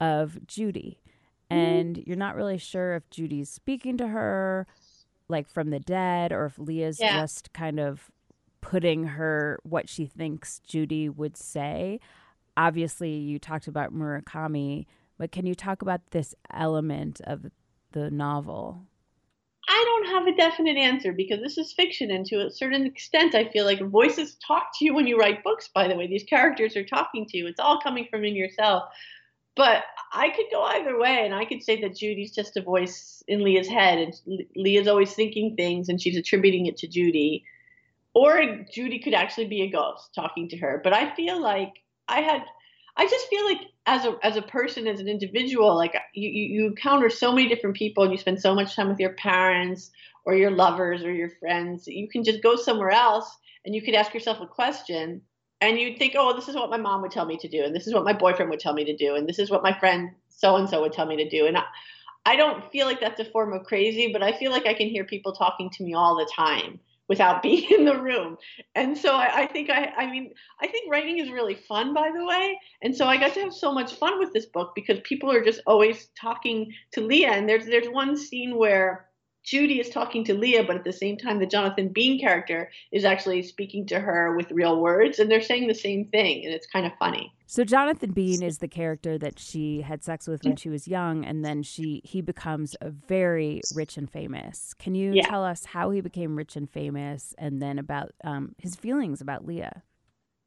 of 0.00 0.46
Judy. 0.46 1.00
Mm-hmm. 1.50 1.60
And 1.60 1.96
mm-hmm. 1.96 2.08
you're 2.08 2.16
not 2.16 2.36
really 2.36 2.58
sure 2.58 2.94
if 2.94 3.10
Judy's 3.10 3.50
speaking 3.50 3.96
to 3.98 4.08
her, 4.08 4.66
like 5.28 5.48
from 5.48 5.70
the 5.70 5.80
dead, 5.80 6.32
or 6.32 6.46
if 6.46 6.58
Leah's 6.58 7.00
yeah. 7.00 7.20
just 7.20 7.52
kind 7.52 7.80
of 7.80 8.10
putting 8.60 9.04
her 9.04 9.60
what 9.62 9.88
she 9.88 10.06
thinks 10.06 10.60
Judy 10.60 11.08
would 11.08 11.36
say. 11.36 12.00
Obviously, 12.56 13.12
you 13.12 13.38
talked 13.38 13.68
about 13.68 13.94
Murakami, 13.94 14.86
but 15.16 15.32
can 15.32 15.46
you 15.46 15.54
talk 15.54 15.82
about 15.82 16.10
this 16.10 16.34
element 16.52 17.20
of 17.24 17.46
the 17.92 18.10
novel? 18.10 18.82
I 19.68 19.84
don't 19.84 20.14
have 20.14 20.26
a 20.26 20.36
definite 20.36 20.78
answer 20.78 21.12
because 21.12 21.40
this 21.40 21.58
is 21.58 21.74
fiction, 21.74 22.10
and 22.10 22.24
to 22.26 22.46
a 22.46 22.50
certain 22.50 22.86
extent, 22.86 23.34
I 23.34 23.50
feel 23.50 23.66
like 23.66 23.80
voices 23.80 24.36
talk 24.46 24.70
to 24.78 24.84
you 24.84 24.94
when 24.94 25.06
you 25.06 25.18
write 25.18 25.44
books. 25.44 25.68
By 25.74 25.88
the 25.88 25.96
way, 25.96 26.06
these 26.06 26.24
characters 26.24 26.74
are 26.74 26.84
talking 26.84 27.26
to 27.26 27.36
you. 27.36 27.46
It's 27.46 27.60
all 27.60 27.80
coming 27.80 28.06
from 28.10 28.24
in 28.24 28.34
yourself. 28.34 28.84
But 29.56 29.82
I 30.12 30.30
could 30.30 30.46
go 30.50 30.62
either 30.62 30.98
way, 30.98 31.24
and 31.24 31.34
I 31.34 31.44
could 31.44 31.62
say 31.62 31.80
that 31.82 31.96
Judy's 31.96 32.34
just 32.34 32.56
a 32.56 32.62
voice 32.62 33.22
in 33.28 33.44
Leah's 33.44 33.68
head, 33.68 33.98
and 33.98 34.14
Leah's 34.56 34.88
always 34.88 35.12
thinking 35.12 35.54
things, 35.54 35.88
and 35.88 36.00
she's 36.00 36.16
attributing 36.16 36.66
it 36.66 36.78
to 36.78 36.88
Judy 36.88 37.44
or 38.14 38.64
Judy 38.72 38.98
could 38.98 39.14
actually 39.14 39.46
be 39.46 39.62
a 39.62 39.70
ghost 39.70 40.14
talking 40.14 40.48
to 40.48 40.56
her. 40.58 40.80
But 40.82 40.92
I 40.92 41.14
feel 41.14 41.40
like 41.40 41.72
I 42.08 42.20
had, 42.20 42.42
I 42.96 43.06
just 43.06 43.28
feel 43.28 43.44
like 43.44 43.60
as 43.86 44.04
a 44.04 44.16
as 44.22 44.36
a 44.36 44.42
person, 44.42 44.86
as 44.86 45.00
an 45.00 45.08
individual, 45.08 45.76
like 45.76 45.94
you 46.14 46.28
you 46.28 46.66
encounter 46.66 47.10
so 47.10 47.32
many 47.32 47.48
different 47.48 47.76
people, 47.76 48.04
and 48.04 48.12
you 48.12 48.18
spend 48.18 48.40
so 48.40 48.54
much 48.54 48.74
time 48.74 48.88
with 48.88 49.00
your 49.00 49.14
parents 49.14 49.90
or 50.24 50.34
your 50.34 50.50
lovers 50.50 51.02
or 51.04 51.12
your 51.12 51.30
friends. 51.40 51.86
You 51.86 52.08
can 52.08 52.24
just 52.24 52.42
go 52.42 52.56
somewhere 52.56 52.90
else, 52.90 53.30
and 53.64 53.74
you 53.74 53.82
could 53.82 53.94
ask 53.94 54.12
yourself 54.12 54.40
a 54.40 54.46
question, 54.46 55.22
and 55.60 55.78
you'd 55.78 55.98
think, 55.98 56.14
oh, 56.16 56.34
this 56.34 56.48
is 56.48 56.54
what 56.56 56.70
my 56.70 56.76
mom 56.76 57.02
would 57.02 57.10
tell 57.10 57.26
me 57.26 57.36
to 57.38 57.48
do, 57.48 57.62
and 57.64 57.74
this 57.74 57.86
is 57.86 57.94
what 57.94 58.04
my 58.04 58.12
boyfriend 58.12 58.50
would 58.50 58.60
tell 58.60 58.74
me 58.74 58.84
to 58.84 58.96
do, 58.96 59.14
and 59.14 59.28
this 59.28 59.38
is 59.38 59.50
what 59.50 59.62
my 59.62 59.78
friend 59.78 60.10
so 60.28 60.56
and 60.56 60.68
so 60.68 60.82
would 60.82 60.92
tell 60.92 61.06
me 61.06 61.16
to 61.16 61.28
do, 61.28 61.46
and 61.46 61.56
I, 61.56 61.64
I 62.26 62.36
don't 62.36 62.70
feel 62.70 62.86
like 62.86 63.00
that's 63.00 63.20
a 63.20 63.24
form 63.24 63.52
of 63.52 63.64
crazy, 63.64 64.12
but 64.12 64.22
I 64.22 64.32
feel 64.32 64.50
like 64.50 64.66
I 64.66 64.74
can 64.74 64.88
hear 64.88 65.04
people 65.04 65.32
talking 65.32 65.70
to 65.70 65.84
me 65.84 65.94
all 65.94 66.16
the 66.16 66.30
time 66.34 66.80
without 67.08 67.42
being 67.42 67.66
in 67.70 67.84
the 67.84 68.00
room. 68.00 68.36
And 68.74 68.96
so 68.96 69.14
I, 69.14 69.42
I, 69.42 69.46
think 69.46 69.70
I, 69.70 69.92
I 69.96 70.10
mean, 70.10 70.32
I 70.60 70.66
think 70.66 70.90
writing 70.90 71.18
is 71.18 71.30
really 71.30 71.54
fun, 71.54 71.94
by 71.94 72.10
the 72.16 72.24
way. 72.24 72.58
And 72.82 72.94
so 72.94 73.06
I 73.06 73.16
got 73.16 73.34
to 73.34 73.40
have 73.40 73.54
so 73.54 73.72
much 73.72 73.94
fun 73.94 74.18
with 74.18 74.32
this 74.32 74.46
book 74.46 74.72
because 74.74 74.98
people 75.04 75.30
are 75.30 75.42
just 75.42 75.60
always 75.66 76.08
talking 76.20 76.72
to 76.92 77.00
Leah. 77.00 77.30
And 77.30 77.48
there's 77.48 77.66
there's 77.66 77.88
one 77.88 78.16
scene 78.16 78.56
where 78.56 79.07
Judy 79.48 79.80
is 79.80 79.88
talking 79.88 80.24
to 80.24 80.34
Leah, 80.34 80.62
but 80.62 80.76
at 80.76 80.84
the 80.84 80.92
same 80.92 81.16
time, 81.16 81.38
the 81.38 81.46
Jonathan 81.46 81.88
Bean 81.88 82.20
character 82.20 82.70
is 82.92 83.06
actually 83.06 83.42
speaking 83.42 83.86
to 83.86 83.98
her 83.98 84.36
with 84.36 84.50
real 84.50 84.78
words, 84.78 85.18
and 85.18 85.30
they're 85.30 85.40
saying 85.40 85.68
the 85.68 85.74
same 85.74 86.04
thing, 86.04 86.44
and 86.44 86.52
it's 86.52 86.66
kind 86.66 86.84
of 86.84 86.92
funny. 86.98 87.32
So 87.46 87.64
Jonathan 87.64 88.12
Bean 88.12 88.42
is 88.42 88.58
the 88.58 88.68
character 88.68 89.16
that 89.16 89.38
she 89.38 89.80
had 89.80 90.04
sex 90.04 90.28
with 90.28 90.44
when 90.44 90.56
she 90.56 90.68
was 90.68 90.86
young, 90.86 91.24
and 91.24 91.42
then 91.42 91.62
she 91.62 92.02
he 92.04 92.20
becomes 92.20 92.76
very 92.82 93.62
rich 93.74 93.96
and 93.96 94.10
famous. 94.10 94.74
Can 94.74 94.94
you 94.94 95.12
yeah. 95.14 95.26
tell 95.26 95.42
us 95.42 95.64
how 95.64 95.88
he 95.92 96.02
became 96.02 96.36
rich 96.36 96.54
and 96.54 96.68
famous, 96.68 97.34
and 97.38 97.62
then 97.62 97.78
about 97.78 98.12
um, 98.24 98.54
his 98.58 98.76
feelings 98.76 99.22
about 99.22 99.46
Leah? 99.46 99.82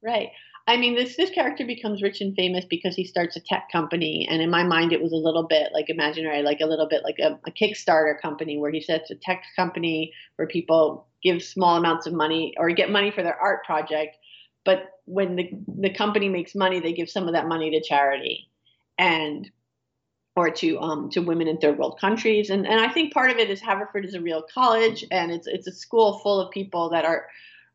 Right. 0.03 0.29
I 0.67 0.77
mean, 0.77 0.95
this 0.95 1.17
this 1.17 1.31
character 1.31 1.65
becomes 1.65 2.01
rich 2.01 2.21
and 2.21 2.35
famous 2.35 2.65
because 2.65 2.95
he 2.95 3.03
starts 3.03 3.35
a 3.35 3.39
tech 3.39 3.69
company, 3.71 4.27
and 4.29 4.41
in 4.41 4.49
my 4.49 4.63
mind, 4.63 4.93
it 4.93 5.01
was 5.01 5.11
a 5.11 5.17
little 5.17 5.43
bit 5.43 5.69
like 5.73 5.89
imaginary, 5.89 6.43
like 6.43 6.61
a 6.61 6.65
little 6.65 6.87
bit 6.87 7.03
like 7.03 7.17
a, 7.19 7.39
a 7.45 7.51
Kickstarter 7.51 8.19
company 8.21 8.57
where 8.57 8.71
he 8.71 8.81
sets 8.81 9.09
a 9.11 9.15
tech 9.15 9.43
company 9.55 10.13
where 10.35 10.47
people 10.47 11.07
give 11.23 11.43
small 11.43 11.77
amounts 11.77 12.05
of 12.05 12.13
money 12.13 12.53
or 12.57 12.69
get 12.71 12.91
money 12.91 13.11
for 13.11 13.23
their 13.23 13.35
art 13.35 13.63
project, 13.65 14.17
but 14.63 14.99
when 15.05 15.35
the 15.35 15.49
the 15.79 15.89
company 15.93 16.29
makes 16.29 16.55
money, 16.55 16.79
they 16.79 16.93
give 16.93 17.09
some 17.09 17.27
of 17.27 17.33
that 17.33 17.47
money 17.47 17.71
to 17.71 17.81
charity, 17.81 18.47
and 18.97 19.49
or 20.35 20.49
to 20.51 20.79
um 20.79 21.09
to 21.09 21.21
women 21.21 21.47
in 21.47 21.57
third 21.57 21.77
world 21.77 21.99
countries, 21.99 22.49
and 22.49 22.67
and 22.67 22.79
I 22.79 22.93
think 22.93 23.13
part 23.13 23.31
of 23.31 23.37
it 23.37 23.49
is 23.49 23.59
Haverford 23.59 24.05
is 24.05 24.13
a 24.13 24.21
real 24.21 24.43
college, 24.53 25.05
and 25.11 25.31
it's 25.31 25.47
it's 25.47 25.67
a 25.67 25.73
school 25.73 26.19
full 26.19 26.39
of 26.39 26.51
people 26.51 26.89
that 26.91 27.03
are 27.03 27.27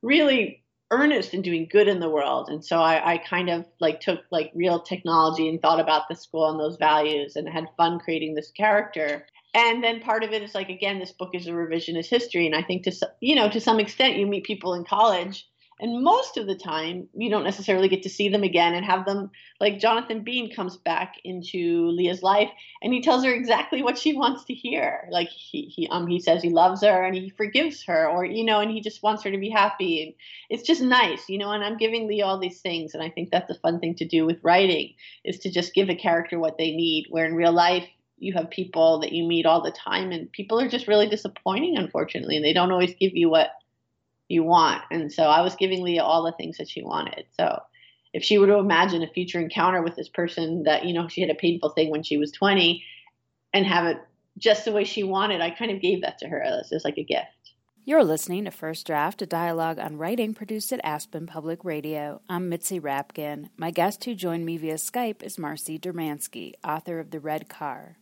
really 0.03 0.62
earnest 0.90 1.35
in 1.35 1.42
doing 1.42 1.68
good 1.70 1.88
in 1.88 2.01
the 2.01 2.09
world. 2.09 2.49
And 2.49 2.64
so 2.64 2.79
I, 2.79 3.14
I, 3.14 3.18
kind 3.18 3.51
of 3.51 3.66
like 3.81 4.01
took 4.01 4.20
like 4.31 4.53
real 4.55 4.81
technology 4.81 5.49
and 5.49 5.61
thought 5.61 5.81
about 5.81 6.09
the 6.09 6.14
school 6.14 6.49
and 6.49 6.61
those 6.61 6.77
values 6.77 7.35
and 7.35 7.49
had 7.49 7.66
fun 7.77 7.99
creating 7.99 8.35
this 8.35 8.53
character. 8.53 9.27
And 9.55 9.83
then 9.83 10.01
part 10.01 10.22
of 10.22 10.33
it 10.33 10.42
is 10.42 10.55
like 10.55 10.68
again 10.68 10.99
this 10.99 11.12
book 11.12 11.31
is 11.33 11.46
a 11.46 11.51
revisionist 11.51 12.09
history. 12.09 12.46
And 12.46 12.55
i 12.55 12.62
think 12.62 12.85
to 12.85 12.92
you 13.20 13.35
know 13.35 13.49
to 13.49 13.61
some 13.61 13.81
extent 13.81 14.16
you 14.16 14.27
meet 14.27 14.44
people 14.44 14.75
in 14.75 14.85
college 14.85 15.49
and 15.79 16.03
most 16.03 16.39
of 16.39 16.47
the 16.47 16.55
time, 16.55 17.09
you 17.15 17.29
don't 17.29 17.45
necessarily 17.45 17.89
get 17.89 18.03
to 18.05 18.09
see 18.09 18.31
them 18.31 18.43
again 18.43 18.73
and 18.73 18.85
have 18.85 19.05
them 19.05 19.31
like 19.61 19.79
Jonathan 19.79 20.23
Bean 20.23 20.55
comes 20.55 20.79
back 20.79 21.17
into 21.23 21.89
Leah's 21.91 22.23
life 22.23 22.49
and 22.83 22.95
he 22.95 23.03
tells 23.03 23.25
her 23.25 23.33
exactly 23.33 23.83
what 23.83 23.99
she 23.99 24.15
wants 24.15 24.45
to 24.45 24.55
hear. 24.55 25.07
Like 25.11 25.29
he, 25.29 25.62
he 25.62 25.87
um 25.89 26.07
he 26.07 26.19
says 26.19 26.43
he 26.43 26.49
loves 26.49 26.83
her 26.83 27.05
and 27.05 27.15
he 27.15 27.29
forgives 27.29 27.83
her 27.85 28.09
or 28.09 28.25
you 28.25 28.45
know 28.45 28.61
and 28.61 28.71
he 28.71 28.81
just 28.81 29.03
wants 29.03 29.23
her 29.25 29.31
to 29.31 29.39
be 29.39 29.51
happy 29.51 30.03
and 30.03 30.15
it's 30.49 30.67
just 30.67 30.81
nice, 30.81 31.29
you 31.29 31.37
know, 31.37 31.51
and 31.51 31.62
I'm 31.62 31.77
giving 31.77 32.09
Leah 32.09 32.25
all 32.25 32.39
these 32.39 32.61
things 32.61 32.95
and 32.95 33.03
I 33.03 33.11
think 33.11 33.31
that's 33.31 33.51
a 33.51 33.61
fun 33.61 33.79
thing 33.79 33.97
to 33.97 34.07
do 34.07 34.25
with 34.25 34.43
writing 34.43 34.95
is 35.25 35.41
to 35.41 35.51
just 35.51 35.75
give 35.75 35.91
a 35.91 35.95
character 35.95 36.39
what 36.39 36.57
they 36.57 36.71
need 36.71 37.07
where 37.11 37.27
in 37.27 37.35
real 37.35 37.53
life 37.53 37.87
you 38.19 38.33
have 38.33 38.49
people 38.49 39.01
that 39.01 39.12
you 39.12 39.25
meet 39.25 39.45
all 39.45 39.62
the 39.62 39.71
time 39.71 40.11
and 40.11 40.33
people 40.33 40.59
are 40.59 40.69
just 40.69 40.89
really 40.89 41.07
disappointing 41.07 41.77
unfortunately 41.77 42.37
and 42.37 42.45
they 42.47 42.55
don't 42.55 42.73
always 42.73 42.95
give 42.95 43.15
you 43.15 43.29
what 43.29 43.51
you 44.29 44.43
want. 44.43 44.83
And 44.91 45.12
so 45.12 45.25
I 45.25 45.43
was 45.43 45.57
giving 45.57 45.83
Leah 45.83 46.03
all 46.03 46.25
the 46.25 46.33
things 46.33 46.59
that 46.59 46.69
she 46.69 46.83
wanted. 46.83 47.27
So 47.39 47.61
if 48.12 48.23
she 48.25 48.39
were 48.39 48.47
to 48.47 48.59
imagine 48.59 49.03
a 49.03 49.09
future 49.09 49.41
encounter 49.41 49.83
with 49.83 49.97
this 49.97 50.09
person 50.09 50.65
that, 50.65 50.85
you 50.85 50.95
know, 50.95 51.09
she 51.09 51.21
had 51.21 51.31
a 51.31 51.35
painful 51.35 51.71
thing 51.71 51.91
when 51.91 52.03
she 52.03 52.17
was 52.17 52.33
20 52.33 52.83
and 53.53 53.67
have 53.67 53.87
it 53.87 53.99
just 54.39 54.65
the 54.65 54.73
way 54.73 54.85
she 54.85 55.03
wanted, 55.03 55.41
I 55.41 55.51
kind 55.51 55.71
of 55.71 55.81
gave 55.81 56.03
that 56.03 56.19
to 56.19 56.29
her 56.29 56.43
as 56.43 56.71
just 56.71 56.85
like 56.85 56.99
a 56.99 57.05
gift. 57.05 57.27
You're 57.85 58.03
listening 58.03 58.47
to 58.47 58.51
First 58.51 58.85
Draft, 58.87 59.23
a 59.23 59.27
dialogue 59.27 59.79
on 59.79 59.97
writing 59.97 60.35
produced 60.35 60.73
at 60.73 60.81
Aspen 60.83 61.27
Public 61.29 61.65
Radio. 61.65 62.21
I'm 62.29 62.49
Mitzi 62.49 62.81
Rapkin. 62.81 63.51
My 63.57 63.71
guest 63.71 64.05
who 64.05 64.17
joined 64.17 64.45
me 64.45 64.57
via 64.57 64.75
Skype 64.75 65.23
is 65.23 65.39
Marcy 65.39 65.79
Dermansky, 65.79 66.55
author 66.65 66.99
of 66.99 67.12
The 67.12 67.21
Red 67.21 67.49
Car. 67.49 67.97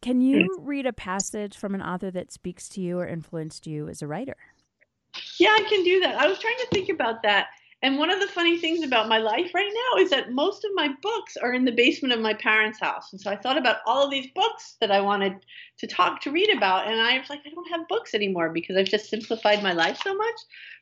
Can 0.00 0.22
you 0.22 0.56
read 0.60 0.86
a 0.86 0.94
passage 0.94 1.58
from 1.58 1.74
an 1.74 1.82
author 1.82 2.10
that 2.10 2.32
speaks 2.32 2.66
to 2.70 2.80
you 2.80 2.98
or 2.98 3.06
influenced 3.06 3.66
you 3.66 3.88
as 3.88 4.00
a 4.00 4.06
writer? 4.06 4.38
Yeah, 5.38 5.50
I 5.50 5.62
can 5.68 5.84
do 5.84 6.00
that. 6.00 6.16
I 6.16 6.26
was 6.26 6.38
trying 6.38 6.58
to 6.58 6.66
think 6.72 6.88
about 6.88 7.22
that. 7.22 7.48
And 7.82 7.98
one 7.98 8.10
of 8.10 8.20
the 8.20 8.26
funny 8.26 8.58
things 8.58 8.84
about 8.84 9.08
my 9.08 9.16
life 9.16 9.52
right 9.54 9.72
now 9.72 10.02
is 10.02 10.10
that 10.10 10.32
most 10.32 10.64
of 10.64 10.70
my 10.74 10.90
books 11.00 11.38
are 11.38 11.54
in 11.54 11.64
the 11.64 11.72
basement 11.72 12.12
of 12.12 12.20
my 12.20 12.34
parents' 12.34 12.78
house. 12.78 13.10
And 13.12 13.20
so 13.20 13.30
I 13.30 13.36
thought 13.36 13.56
about 13.56 13.78
all 13.86 14.04
of 14.04 14.10
these 14.10 14.30
books 14.34 14.76
that 14.80 14.90
I 14.90 15.00
wanted 15.00 15.46
to 15.78 15.86
talk 15.86 16.20
to 16.22 16.30
read 16.30 16.54
about. 16.54 16.88
And 16.88 17.00
I 17.00 17.18
was 17.18 17.30
like, 17.30 17.40
I 17.46 17.50
don't 17.50 17.70
have 17.70 17.88
books 17.88 18.12
anymore 18.12 18.50
because 18.50 18.76
I've 18.76 18.88
just 18.88 19.08
simplified 19.08 19.62
my 19.62 19.72
life 19.72 19.98
so 20.04 20.14
much. 20.14 20.34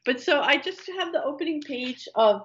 But 0.04 0.20
so 0.20 0.40
I 0.40 0.56
just 0.56 0.88
have 0.98 1.12
the 1.12 1.22
opening 1.22 1.60
page 1.60 2.08
of 2.16 2.44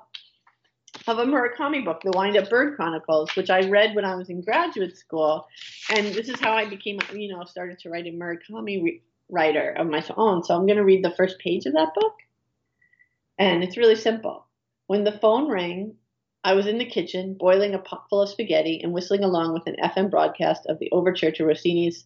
of 1.07 1.17
a 1.17 1.25
Murakami 1.25 1.83
book, 1.83 2.01
The 2.03 2.11
Wind 2.11 2.37
Up 2.37 2.51
Bird 2.51 2.75
Chronicles, 2.75 3.35
which 3.35 3.49
I 3.49 3.67
read 3.67 3.95
when 3.95 4.05
I 4.05 4.13
was 4.13 4.29
in 4.29 4.41
graduate 4.41 4.95
school. 4.95 5.47
And 5.89 6.05
this 6.13 6.29
is 6.29 6.39
how 6.39 6.53
I 6.53 6.65
became, 6.65 6.99
you 7.11 7.35
know, 7.35 7.43
started 7.45 7.79
to 7.79 7.89
write 7.89 8.05
in 8.05 8.19
Murakami 8.19 9.01
writer 9.29 9.71
of 9.71 9.87
my 9.87 10.03
own. 10.15 10.43
So 10.43 10.55
I'm 10.55 10.65
going 10.65 10.77
to 10.77 10.83
read 10.83 11.03
the 11.03 11.15
first 11.15 11.39
page 11.39 11.65
of 11.65 11.73
that 11.73 11.93
book. 11.95 12.15
And 13.37 13.63
it's 13.63 13.77
really 13.77 13.95
simple. 13.95 14.47
When 14.87 15.03
the 15.03 15.17
phone 15.19 15.49
rang, 15.49 15.95
I 16.43 16.53
was 16.53 16.67
in 16.67 16.77
the 16.77 16.85
kitchen 16.85 17.35
boiling 17.39 17.73
a 17.73 17.79
pot 17.79 18.05
full 18.09 18.21
of 18.21 18.29
spaghetti 18.29 18.81
and 18.83 18.93
whistling 18.93 19.23
along 19.23 19.53
with 19.53 19.65
an 19.65 19.77
FM 19.81 20.11
broadcast 20.11 20.65
of 20.67 20.77
the 20.79 20.91
overture 20.91 21.31
to 21.31 21.45
Rossini's 21.45 22.05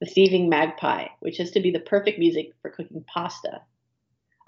The 0.00 0.06
Thieving 0.06 0.48
Magpie, 0.48 1.06
which 1.20 1.40
is 1.40 1.52
to 1.52 1.60
be 1.60 1.70
the 1.70 1.80
perfect 1.80 2.18
music 2.18 2.50
for 2.60 2.70
cooking 2.70 3.04
pasta. 3.06 3.62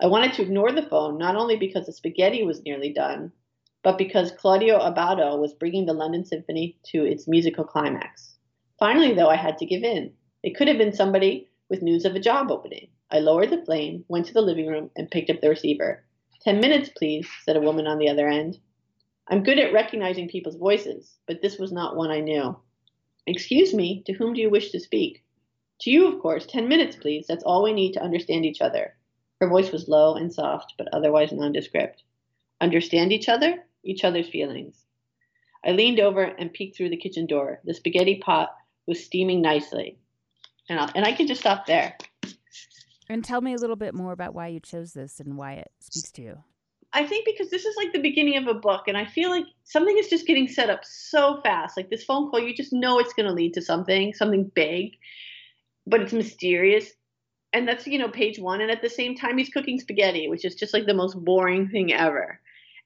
I 0.00 0.06
wanted 0.06 0.32
to 0.34 0.42
ignore 0.42 0.72
the 0.72 0.82
phone 0.82 1.18
not 1.18 1.36
only 1.36 1.56
because 1.56 1.86
the 1.86 1.92
spaghetti 1.92 2.42
was 2.42 2.62
nearly 2.62 2.92
done, 2.92 3.32
but 3.82 3.96
because 3.96 4.32
Claudio 4.32 4.78
Abbado 4.78 5.38
was 5.38 5.54
bringing 5.54 5.86
the 5.86 5.92
London 5.92 6.24
Symphony 6.24 6.76
to 6.86 7.04
its 7.04 7.28
musical 7.28 7.64
climax. 7.64 8.36
Finally, 8.78 9.14
though, 9.14 9.28
I 9.28 9.36
had 9.36 9.58
to 9.58 9.66
give 9.66 9.82
in. 9.82 10.12
It 10.42 10.56
could 10.56 10.68
have 10.68 10.78
been 10.78 10.92
somebody 10.92 11.47
with 11.68 11.82
news 11.82 12.04
of 12.04 12.14
a 12.14 12.20
job 12.20 12.50
opening. 12.50 12.88
I 13.10 13.20
lowered 13.20 13.50
the 13.50 13.64
flame, 13.64 14.04
went 14.08 14.26
to 14.26 14.34
the 14.34 14.42
living 14.42 14.66
room, 14.66 14.90
and 14.96 15.10
picked 15.10 15.30
up 15.30 15.40
the 15.40 15.48
receiver. 15.48 16.04
Ten 16.40 16.60
minutes, 16.60 16.90
please, 16.96 17.28
said 17.44 17.56
a 17.56 17.60
woman 17.60 17.86
on 17.86 17.98
the 17.98 18.08
other 18.08 18.28
end. 18.28 18.58
I'm 19.28 19.42
good 19.42 19.58
at 19.58 19.72
recognizing 19.72 20.28
people's 20.28 20.56
voices, 20.56 21.16
but 21.26 21.42
this 21.42 21.58
was 21.58 21.72
not 21.72 21.96
one 21.96 22.10
I 22.10 22.20
knew. 22.20 22.56
Excuse 23.26 23.74
me, 23.74 24.02
to 24.06 24.12
whom 24.14 24.32
do 24.32 24.40
you 24.40 24.48
wish 24.48 24.70
to 24.70 24.80
speak? 24.80 25.22
To 25.80 25.90
you, 25.90 26.06
of 26.06 26.20
course. 26.20 26.46
Ten 26.46 26.68
minutes, 26.68 26.96
please. 26.96 27.26
That's 27.26 27.44
all 27.44 27.62
we 27.62 27.72
need 27.72 27.92
to 27.92 28.02
understand 28.02 28.46
each 28.46 28.60
other. 28.60 28.96
Her 29.40 29.48
voice 29.48 29.70
was 29.70 29.88
low 29.88 30.14
and 30.14 30.32
soft, 30.32 30.74
but 30.78 30.88
otherwise 30.92 31.32
nondescript. 31.32 32.02
Understand 32.60 33.12
each 33.12 33.28
other? 33.28 33.64
Each 33.84 34.04
other's 34.04 34.28
feelings. 34.28 34.84
I 35.64 35.72
leaned 35.72 36.00
over 36.00 36.22
and 36.22 36.52
peeked 36.52 36.76
through 36.76 36.90
the 36.90 36.96
kitchen 36.96 37.26
door. 37.26 37.60
The 37.64 37.74
spaghetti 37.74 38.16
pot 38.16 38.54
was 38.86 39.04
steaming 39.04 39.42
nicely 39.42 39.98
and 40.68 40.80
I'll, 40.80 40.90
and 40.94 41.04
I 41.04 41.12
can 41.12 41.26
just 41.26 41.40
stop 41.40 41.66
there. 41.66 41.96
And 43.08 43.24
tell 43.24 43.40
me 43.40 43.54
a 43.54 43.58
little 43.58 43.76
bit 43.76 43.94
more 43.94 44.12
about 44.12 44.34
why 44.34 44.48
you 44.48 44.60
chose 44.60 44.92
this 44.92 45.18
and 45.20 45.36
why 45.36 45.54
it 45.54 45.70
speaks 45.80 46.10
to 46.12 46.22
you. 46.22 46.38
I 46.92 47.06
think 47.06 47.26
because 47.26 47.50
this 47.50 47.64
is 47.64 47.76
like 47.76 47.92
the 47.92 48.00
beginning 48.00 48.36
of 48.38 48.46
a 48.46 48.58
book, 48.58 48.84
and 48.86 48.96
I 48.96 49.04
feel 49.04 49.30
like 49.30 49.44
something 49.64 49.96
is 49.98 50.08
just 50.08 50.26
getting 50.26 50.48
set 50.48 50.70
up 50.70 50.80
so 50.84 51.40
fast. 51.42 51.76
Like 51.76 51.90
this 51.90 52.04
phone 52.04 52.30
call, 52.30 52.40
you 52.40 52.54
just 52.54 52.72
know 52.72 52.98
it's 52.98 53.12
going 53.12 53.26
to 53.26 53.34
lead 53.34 53.54
to 53.54 53.62
something, 53.62 54.14
something 54.14 54.50
big, 54.54 54.92
but 55.86 56.00
it's 56.00 56.12
mysterious. 56.12 56.90
And 57.52 57.66
that's, 57.66 57.86
you 57.86 57.98
know, 57.98 58.08
page 58.08 58.38
one. 58.38 58.60
And 58.60 58.70
at 58.70 58.82
the 58.82 58.90
same 58.90 59.16
time, 59.16 59.38
he's 59.38 59.48
cooking 59.48 59.78
spaghetti, 59.80 60.28
which 60.28 60.44
is 60.44 60.54
just 60.54 60.74
like 60.74 60.86
the 60.86 60.94
most 60.94 61.14
boring 61.24 61.68
thing 61.68 61.92
ever. 61.92 62.40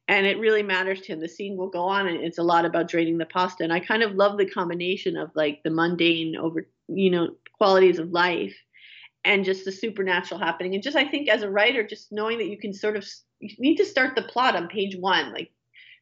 And 0.08 0.26
it 0.26 0.38
really 0.38 0.62
matters 0.62 1.00
to 1.02 1.12
him. 1.12 1.20
The 1.20 1.28
scene 1.28 1.56
will 1.56 1.70
go 1.70 1.84
on, 1.84 2.08
and 2.08 2.20
it's 2.20 2.38
a 2.38 2.42
lot 2.42 2.64
about 2.64 2.88
draining 2.88 3.18
the 3.18 3.26
pasta. 3.26 3.62
And 3.62 3.72
I 3.72 3.80
kind 3.80 4.02
of 4.02 4.14
love 4.14 4.36
the 4.36 4.50
combination 4.50 5.16
of 5.16 5.30
like 5.34 5.62
the 5.62 5.70
mundane 5.70 6.36
over, 6.36 6.66
you 6.88 7.10
know, 7.10 7.30
qualities 7.62 7.98
of 7.98 8.10
life 8.10 8.54
and 9.24 9.44
just 9.44 9.64
the 9.64 9.72
supernatural 9.72 10.40
happening 10.40 10.74
and 10.74 10.82
just 10.82 10.96
i 10.96 11.08
think 11.08 11.28
as 11.28 11.42
a 11.42 11.50
writer 11.50 11.86
just 11.86 12.12
knowing 12.12 12.38
that 12.38 12.48
you 12.48 12.58
can 12.58 12.72
sort 12.72 12.96
of 12.96 13.06
you 13.40 13.54
need 13.58 13.76
to 13.76 13.84
start 13.84 14.14
the 14.14 14.22
plot 14.22 14.56
on 14.56 14.68
page 14.68 14.96
one 14.96 15.32
like 15.32 15.50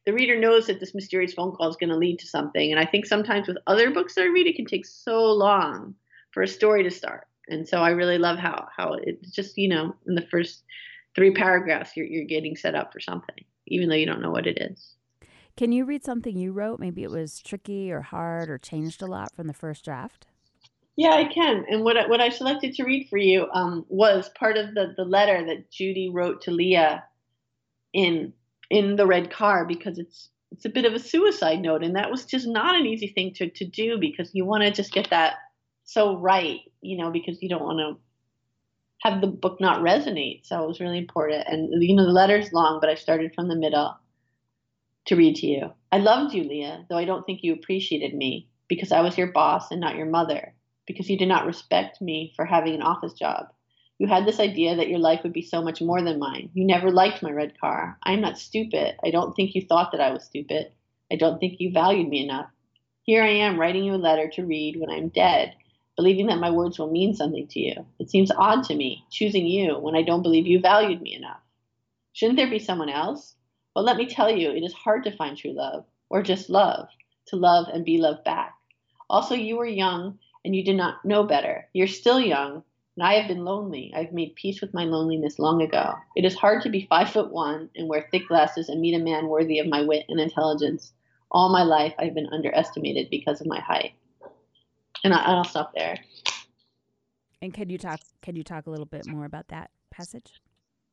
the 0.05 0.13
reader 0.13 0.39
knows 0.39 0.65
that 0.65 0.79
this 0.79 0.95
mysterious 0.95 1.33
phone 1.33 1.51
call 1.51 1.69
is 1.69 1.75
going 1.75 1.89
to 1.89 1.95
lead 1.95 2.17
to 2.19 2.27
something 2.27 2.71
and 2.71 2.79
i 2.79 2.85
think 2.85 3.05
sometimes 3.05 3.47
with 3.47 3.57
other 3.67 3.91
books 3.91 4.15
that 4.15 4.23
i 4.23 4.27
read 4.27 4.47
it 4.47 4.55
can 4.55 4.65
take 4.65 4.85
so 4.85 5.23
long 5.31 5.93
for 6.31 6.43
a 6.43 6.47
story 6.47 6.83
to 6.83 6.91
start 6.91 7.27
and 7.49 7.67
so 7.67 7.79
i 7.79 7.89
really 7.89 8.17
love 8.17 8.39
how 8.39 8.67
how 8.75 8.93
it's 8.93 9.31
just 9.31 9.57
you 9.57 9.67
know 9.67 9.95
in 10.07 10.15
the 10.15 10.27
first 10.31 10.63
three 11.15 11.31
paragraphs, 11.31 11.95
you're 11.95 12.05
you're 12.05 12.25
getting 12.25 12.55
set 12.55 12.75
up 12.75 12.93
for 12.93 12.99
something, 12.99 13.43
even 13.67 13.89
though 13.89 13.95
you 13.95 14.05
don't 14.05 14.21
know 14.21 14.31
what 14.31 14.47
it 14.47 14.57
is. 14.61 14.95
Can 15.57 15.71
you 15.71 15.85
read 15.85 16.03
something 16.03 16.37
you 16.37 16.51
wrote? 16.51 16.79
Maybe 16.79 17.03
it 17.03 17.11
was 17.11 17.41
tricky 17.41 17.91
or 17.91 18.01
hard 18.01 18.49
or 18.49 18.57
changed 18.57 19.01
a 19.01 19.07
lot 19.07 19.35
from 19.35 19.47
the 19.47 19.53
first 19.53 19.83
draft. 19.83 20.27
Yeah, 20.97 21.11
I 21.13 21.25
can. 21.25 21.65
And 21.69 21.83
what 21.83 21.97
I, 21.97 22.07
what 22.07 22.21
I 22.21 22.29
selected 22.29 22.73
to 22.75 22.83
read 22.83 23.07
for 23.09 23.17
you 23.17 23.47
um, 23.53 23.85
was 23.89 24.29
part 24.29 24.57
of 24.57 24.73
the 24.73 24.93
the 24.95 25.05
letter 25.05 25.45
that 25.47 25.71
Judy 25.71 26.09
wrote 26.13 26.41
to 26.43 26.51
Leah 26.51 27.03
in 27.93 28.33
in 28.69 28.95
the 28.95 29.07
red 29.07 29.31
car 29.31 29.65
because 29.65 29.97
it's 29.97 30.29
it's 30.51 30.65
a 30.65 30.69
bit 30.69 30.85
of 30.85 30.93
a 30.93 30.99
suicide 30.99 31.61
note, 31.61 31.83
and 31.83 31.95
that 31.95 32.11
was 32.11 32.25
just 32.25 32.47
not 32.47 32.75
an 32.79 32.85
easy 32.85 33.07
thing 33.07 33.33
to 33.35 33.49
to 33.49 33.65
do 33.65 33.97
because 33.99 34.31
you 34.33 34.45
want 34.45 34.63
to 34.63 34.71
just 34.71 34.91
get 34.91 35.09
that 35.09 35.35
so 35.85 36.17
right, 36.17 36.59
you 36.81 36.97
know, 36.97 37.09
because 37.11 37.41
you 37.41 37.49
don't 37.49 37.63
want 37.63 37.79
to 37.79 37.99
have 39.01 39.21
the 39.21 39.27
book 39.27 39.59
not 39.59 39.81
resonate. 39.81 40.45
So 40.45 40.63
it 40.63 40.67
was 40.67 40.79
really 40.79 40.97
important. 40.99 41.45
And 41.47 41.81
you 41.83 41.95
know, 41.95 42.05
the 42.05 42.11
letter's 42.11 42.53
long, 42.53 42.79
but 42.79 42.89
I 42.89 42.95
started 42.95 43.33
from 43.33 43.47
the 43.47 43.55
middle 43.55 43.95
to 45.07 45.15
read 45.15 45.35
to 45.37 45.47
you. 45.47 45.71
I 45.91 45.97
loved 45.97 46.33
you, 46.33 46.43
Leah, 46.43 46.85
though 46.89 46.97
I 46.97 47.05
don't 47.05 47.25
think 47.25 47.39
you 47.43 47.53
appreciated 47.53 48.13
me 48.13 48.49
because 48.67 48.91
I 48.91 49.01
was 49.01 49.17
your 49.17 49.31
boss 49.31 49.71
and 49.71 49.81
not 49.81 49.95
your 49.95 50.05
mother, 50.05 50.53
because 50.91 51.09
you 51.09 51.17
did 51.17 51.27
not 51.27 51.45
respect 51.45 52.01
me 52.01 52.33
for 52.35 52.45
having 52.45 52.75
an 52.75 52.81
office 52.81 53.13
job. 53.13 53.47
You 53.97 54.07
had 54.07 54.25
this 54.25 54.39
idea 54.39 54.75
that 54.75 54.89
your 54.89 54.99
life 54.99 55.21
would 55.23 55.31
be 55.31 55.41
so 55.41 55.61
much 55.61 55.81
more 55.81 56.01
than 56.01 56.19
mine. 56.19 56.49
You 56.53 56.65
never 56.65 56.91
liked 56.91 57.23
my 57.23 57.31
red 57.31 57.57
car. 57.59 57.97
I'm 58.03 58.19
not 58.19 58.37
stupid. 58.37 58.95
I 59.05 59.11
don't 59.11 59.33
think 59.33 59.55
you 59.55 59.61
thought 59.61 59.91
that 59.91 60.01
I 60.01 60.11
was 60.11 60.23
stupid. 60.23 60.71
I 61.11 61.15
don't 61.15 61.39
think 61.39 61.59
you 61.59 61.71
valued 61.71 62.09
me 62.09 62.23
enough. 62.23 62.49
Here 63.03 63.23
I 63.23 63.29
am 63.29 63.59
writing 63.59 63.83
you 63.83 63.93
a 63.93 63.95
letter 63.95 64.29
to 64.33 64.45
read 64.45 64.77
when 64.77 64.89
I'm 64.89 65.09
dead, 65.09 65.53
believing 65.95 66.27
that 66.27 66.39
my 66.39 66.51
words 66.51 66.77
will 66.77 66.91
mean 66.91 67.13
something 67.13 67.47
to 67.47 67.59
you. 67.59 67.85
It 67.99 68.09
seems 68.09 68.31
odd 68.31 68.63
to 68.65 68.75
me, 68.75 69.05
choosing 69.11 69.45
you 69.45 69.77
when 69.77 69.95
I 69.95 70.01
don't 70.01 70.23
believe 70.23 70.47
you 70.47 70.59
valued 70.59 71.01
me 71.01 71.15
enough. 71.15 71.39
Shouldn't 72.13 72.37
there 72.37 72.49
be 72.49 72.59
someone 72.59 72.89
else? 72.89 73.35
Well, 73.75 73.85
let 73.85 73.97
me 73.97 74.05
tell 74.05 74.29
you, 74.29 74.51
it 74.51 74.63
is 74.63 74.73
hard 74.73 75.03
to 75.05 75.15
find 75.15 75.37
true 75.37 75.53
love, 75.53 75.85
or 76.09 76.21
just 76.21 76.49
love, 76.49 76.89
to 77.27 77.35
love 77.35 77.67
and 77.71 77.85
be 77.85 77.97
loved 77.97 78.23
back. 78.23 78.55
Also, 79.09 79.35
you 79.35 79.57
were 79.57 79.65
young 79.65 80.19
and 80.43 80.55
you 80.55 80.63
did 80.63 80.75
not 80.75 81.03
know 81.05 81.23
better. 81.23 81.67
You're 81.73 81.87
still 81.87 82.19
young, 82.19 82.63
and 82.95 83.05
I 83.05 83.13
have 83.13 83.27
been 83.27 83.45
lonely. 83.45 83.93
I've 83.95 84.11
made 84.11 84.35
peace 84.35 84.61
with 84.61 84.73
my 84.73 84.83
loneliness 84.83 85.39
long 85.39 85.61
ago. 85.61 85.95
It 86.15 86.25
is 86.25 86.35
hard 86.35 86.61
to 86.63 86.69
be 86.69 86.87
five 86.89 87.09
foot 87.09 87.31
one 87.31 87.69
and 87.75 87.87
wear 87.87 88.07
thick 88.11 88.27
glasses 88.27 88.69
and 88.69 88.81
meet 88.81 88.95
a 88.95 89.03
man 89.03 89.27
worthy 89.27 89.59
of 89.59 89.67
my 89.67 89.81
wit 89.81 90.05
and 90.09 90.19
intelligence. 90.19 90.93
All 91.31 91.49
my 91.49 91.63
life, 91.63 91.93
I've 91.97 92.13
been 92.13 92.29
underestimated 92.31 93.09
because 93.09 93.39
of 93.39 93.47
my 93.47 93.59
height. 93.59 93.93
And 95.03 95.13
I, 95.13 95.33
will 95.33 95.43
stop 95.45 95.73
there. 95.73 95.97
And 97.41 97.53
can 97.53 97.69
you 97.69 97.77
talk? 97.77 98.01
Can 98.21 98.35
you 98.35 98.43
talk 98.43 98.67
a 98.67 98.69
little 98.69 98.85
bit 98.85 99.07
more 99.07 99.25
about 99.25 99.47
that 99.47 99.71
passage? 99.89 100.41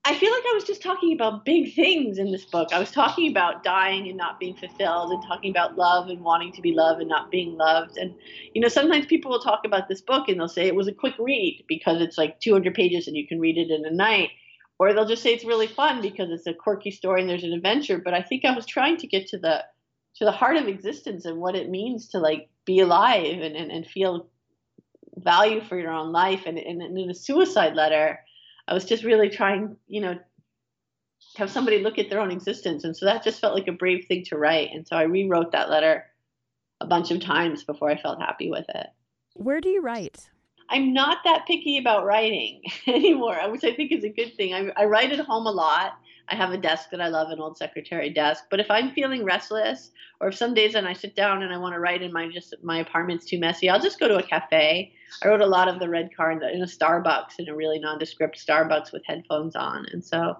I 0.09 0.15
feel 0.15 0.33
like 0.33 0.43
I 0.51 0.55
was 0.55 0.65
just 0.65 0.81
talking 0.81 1.13
about 1.13 1.45
big 1.45 1.75
things 1.75 2.17
in 2.17 2.33
this 2.33 2.47
book. 2.47 2.69
I 2.73 2.79
was 2.79 2.91
talking 2.91 3.31
about 3.31 3.63
dying 3.63 4.09
and 4.09 4.17
not 4.17 4.41
being 4.41 4.57
fulfilled, 4.57 5.13
and 5.13 5.23
talking 5.23 5.51
about 5.51 5.77
love 5.77 6.09
and 6.09 6.23
wanting 6.23 6.51
to 6.53 6.63
be 6.63 6.73
loved 6.73 7.01
and 7.01 7.11
not 7.11 7.31
being 7.31 7.59
loved. 7.59 7.99
And, 7.99 8.15
you 8.55 8.63
know, 8.63 8.69
sometimes 8.69 9.05
people 9.05 9.31
will 9.31 9.43
talk 9.43 9.67
about 9.67 9.87
this 9.87 10.01
book 10.01 10.31
and 10.31 10.41
they'll 10.41 10.49
say 10.49 10.67
it 10.67 10.75
was 10.75 10.89
a 10.89 10.95
quick 10.95 11.13
read 11.19 11.63
because 11.69 12.01
it's 12.01 12.17
like 12.17 12.41
200 12.41 12.73
pages 12.73 13.07
and 13.07 13.19
you 13.19 13.29
can 13.29 13.39
read 13.39 13.59
it 13.59 13.71
in 13.71 13.85
a 13.85 13.91
night. 13.91 14.31
Or 14.79 14.95
they'll 14.95 15.07
just 15.07 15.23
say 15.23 15.35
it's 15.35 15.45
really 15.45 15.67
fun 15.67 16.01
because 16.01 16.31
it's 16.31 16.47
a 16.47 16.55
quirky 16.55 16.91
story 16.91 17.21
and 17.21 17.29
there's 17.29 17.45
an 17.45 17.53
adventure. 17.53 17.99
But 18.03 18.15
I 18.15 18.23
think 18.23 18.47
I 18.47 18.57
was 18.57 18.65
trying 18.65 18.97
to 18.99 19.07
get 19.07 19.27
to 19.29 19.39
the 19.39 19.63
to 20.15 20.25
the 20.25 20.33
heart 20.33 20.57
of 20.57 20.69
existence 20.69 21.27
and 21.27 21.39
what 21.39 21.55
it 21.55 21.69
means 21.69 22.09
to 22.09 22.19
like 22.19 22.49
be 22.65 22.81
alive 22.81 23.41
and, 23.43 23.55
and, 23.55 23.71
and 23.71 23.87
feel 23.87 24.27
value 25.17 25.61
for 25.61 25.79
your 25.79 25.93
own 25.93 26.13
life. 26.13 26.45
And, 26.47 26.57
and, 26.57 26.81
and 26.81 26.97
in 26.97 27.11
a 27.11 27.15
suicide 27.15 27.75
letter, 27.75 28.21
I 28.69 28.75
was 28.75 28.85
just 28.85 29.03
really 29.03 29.31
trying, 29.31 29.77
you 29.87 30.03
know, 30.03 30.19
have 31.37 31.51
somebody 31.51 31.79
look 31.79 31.99
at 31.99 32.11
their 32.11 32.21
own 32.21 32.31
existence. 32.31 32.85
And 32.85 32.95
so 32.95 33.07
that 33.07 33.25
just 33.25 33.41
felt 33.41 33.55
like 33.55 33.67
a 33.67 33.73
brave 33.73 34.05
thing 34.07 34.25
to 34.27 34.37
write. 34.37 34.71
And 34.73 34.87
so 34.87 34.95
I 34.95 35.03
rewrote 35.03 35.53
that 35.53 35.71
letter 35.71 36.05
a 36.81 36.87
bunch 36.87 37.11
of 37.11 37.21
times 37.21 37.65
before 37.65 37.91
I 37.91 38.01
felt 38.01 38.21
happy 38.21 38.51
with 38.51 38.67
it. 38.69 38.87
Where 39.35 39.61
do 39.61 39.71
you 39.71 39.81
write? 39.81 40.29
I'm 40.69 40.93
not 40.93 41.19
that 41.25 41.47
picky 41.47 41.79
about 41.79 42.05
writing 42.05 42.63
anymore, 42.87 43.39
which 43.51 43.65
I 43.65 43.75
think 43.75 43.91
is 43.91 44.05
a 44.05 44.11
good 44.11 44.37
thing. 44.37 44.53
I, 44.53 44.71
I 44.77 44.85
write 44.85 45.13
at 45.13 45.25
home 45.25 45.47
a 45.47 45.51
lot. 45.51 45.93
I 46.31 46.35
have 46.35 46.53
a 46.53 46.59
desk 46.59 46.91
that 46.91 47.01
I 47.01 47.09
love, 47.09 47.31
an 47.31 47.41
old 47.41 47.57
secretary 47.57 48.11
desk. 48.11 48.45
But 48.51 48.61
if 48.61 48.71
I'm 48.71 48.91
feeling 48.93 49.25
restless, 49.25 49.91
or 50.21 50.29
if 50.29 50.37
some 50.37 50.55
days 50.55 50.75
when 50.75 50.87
I 50.87 50.93
sit 50.93 51.17
down 51.17 51.43
and 51.43 51.53
I 51.53 51.59
want 51.59 51.75
to 51.75 51.81
write 51.81 52.03
and 52.03 52.13
my 52.13 52.29
just 52.29 52.55
my 52.63 52.79
apartment's 52.79 53.25
too 53.25 53.39
messy, 53.39 53.71
I'll 53.71 53.81
just 53.81 54.01
go 54.01 54.09
to 54.09 54.19
a 54.19 54.23
cafe. 54.23 54.93
I 55.23 55.29
wrote 55.29 55.41
a 55.41 55.47
lot 55.47 55.69
of 55.69 55.81
the 55.81 55.89
red 55.89 56.15
car 56.15 56.31
in, 56.31 56.39
the, 56.39 56.53
in 56.53 56.63
a 56.63 56.67
Starbucks, 56.67 57.39
in 57.39 57.49
a 57.49 57.55
really 57.55 57.79
nondescript 57.79 58.45
Starbucks 58.45 58.93
with 58.93 59.03
headphones 59.07 59.57
on, 59.57 59.87
and 59.93 60.05
so 60.05 60.37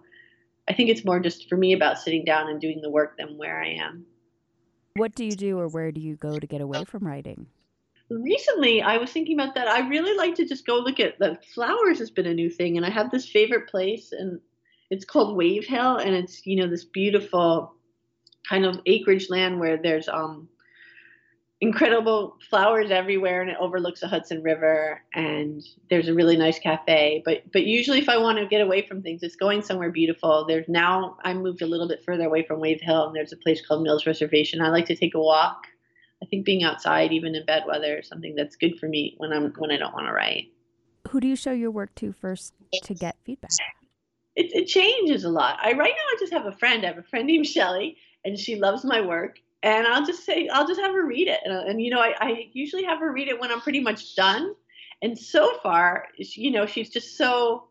I 0.69 0.75
think 0.75 0.91
it's 0.91 1.05
more 1.05 1.21
just 1.21 1.49
for 1.49 1.57
me 1.57 1.73
about 1.73 1.99
sitting 1.99 2.25
down 2.25 2.49
and 2.49 2.61
doing 2.61 2.81
the 2.83 2.91
work 2.91 3.17
than 3.17 3.39
where 3.39 3.63
I 3.63 3.69
am. 3.69 4.05
What 4.97 5.15
do 5.15 5.25
you 5.25 5.33
do, 5.33 5.59
or 5.59 5.69
where 5.69 5.93
do 5.93 6.01
you 6.01 6.17
go 6.17 6.39
to 6.39 6.47
get 6.47 6.61
away 6.61 6.85
from 6.85 7.07
writing? 7.07 7.47
recently 8.11 8.81
I 8.81 8.97
was 8.97 9.11
thinking 9.11 9.39
about 9.39 9.55
that. 9.55 9.69
I 9.69 9.87
really 9.89 10.17
like 10.17 10.35
to 10.37 10.47
just 10.47 10.67
go 10.67 10.77
look 10.77 11.01
at 11.01 11.19
the 11.19 11.39
flowers 11.55 11.99
has 11.99 12.11
been 12.11 12.27
a 12.27 12.35
new 12.35 12.51
thing 12.51 12.77
and 12.77 12.87
I 12.87 12.91
have 12.91 13.11
this 13.11 13.29
favorite 13.29 13.69
place 13.69 14.13
and 14.13 14.41
it's 14.91 15.05
called 15.05 15.37
Wave 15.37 15.67
Hill, 15.67 15.97
and 15.97 16.15
it's 16.15 16.47
you 16.47 16.57
know 16.57 16.69
this 16.69 16.85
beautiful 16.85 17.75
kind 18.49 18.65
of 18.65 18.81
acreage 18.87 19.29
land 19.29 19.61
where 19.61 19.77
there's 19.77 20.09
um 20.09 20.49
incredible 21.61 22.37
flowers 22.49 22.91
everywhere 22.91 23.43
and 23.43 23.51
it 23.51 23.57
overlooks 23.59 24.01
the 24.01 24.07
Hudson 24.07 24.43
River 24.45 25.03
and 25.13 25.61
there's 25.91 26.07
a 26.07 26.15
really 26.15 26.37
nice 26.37 26.59
cafe. 26.59 27.21
But 27.25 27.51
but 27.53 27.65
usually 27.65 27.99
if 27.99 28.09
I 28.09 28.17
want 28.17 28.39
to 28.39 28.47
get 28.47 28.61
away 28.61 28.87
from 28.87 29.03
things 29.03 29.23
it's 29.23 29.37
going 29.37 29.63
somewhere 29.63 29.91
beautiful. 29.91 30.47
There's 30.47 30.69
now 30.69 31.17
I 31.25 31.35
moved 31.35 31.63
a 31.63 31.67
little 31.67 31.89
bit 31.89 32.05
further 32.05 32.25
away 32.25 32.45
from 32.45 32.61
Wave 32.61 32.81
Hill 32.81 33.09
and 33.09 33.17
there's 33.17 33.33
a 33.33 33.37
place 33.37 33.65
called 33.67 33.83
Mills 33.83 34.07
Reservation. 34.07 34.61
I 34.61 34.69
like 34.69 34.87
to 34.87 34.97
take 34.97 35.15
a 35.15 35.21
walk. 35.21 35.67
I 36.23 36.27
think 36.27 36.45
being 36.45 36.63
outside 36.63 37.13
even 37.13 37.35
in 37.35 37.45
bad 37.45 37.65
weather 37.67 37.99
is 37.99 38.09
something 38.09 38.35
that's 38.37 38.57
good 38.57 38.79
for 38.79 38.89
me 38.89 39.15
when 39.19 39.33
I'm 39.33 39.53
when 39.59 39.73
I 39.73 39.77
don't 39.77 39.95
want 39.95 40.07
to 40.07 40.13
write. 40.13 40.53
Who 41.09 41.21
do 41.21 41.27
you 41.27 41.37
show 41.37 41.53
your 41.53 41.71
work 41.73 41.95
to 41.97 42.13
first 42.13 42.55
to 42.85 42.95
get 42.95 43.17
feedback 43.25 43.51
it, 44.39 44.55
it 44.55 44.67
changes 44.67 45.25
a 45.25 45.29
lot. 45.29 45.59
I 45.61 45.73
right 45.73 45.91
now 45.91 46.15
I 46.15 46.17
just 46.21 46.33
have 46.33 46.47
a 46.47 46.53
friend. 46.53 46.85
I 46.85 46.89
have 46.89 46.99
a 46.99 47.03
friend 47.03 47.27
named 47.27 47.47
Shelly, 47.47 47.97
and 48.25 48.39
she 48.39 48.57
loves 48.57 48.85
my 48.85 49.01
work. 49.01 49.39
And 49.65 49.89
I'll 49.89 50.07
just 50.07 50.25
say 50.25 50.49
I'll 50.49 50.67
just 50.67 50.81
have 50.81 50.93
her 50.93 51.05
read 51.05 51.27
it. 51.27 51.41
And, 51.45 51.53
and 51.69 51.83
you 51.83 51.91
know 51.91 51.99
I, 52.01 52.15
I 52.21 52.49
usually 52.53 52.85
have 52.85 53.01
her 53.01 53.13
read 53.13 53.27
it 53.27 53.41
when 53.41 53.51
I'm 53.51 53.61
pretty 53.61 53.81
much 53.81 54.15
done. 54.15 54.55
And 55.03 55.19
so 55.19 55.59
far, 55.63 56.07
you 56.17 56.51
know, 56.51 56.67
she's 56.67 56.91
just 56.91 57.17
so 57.17 57.65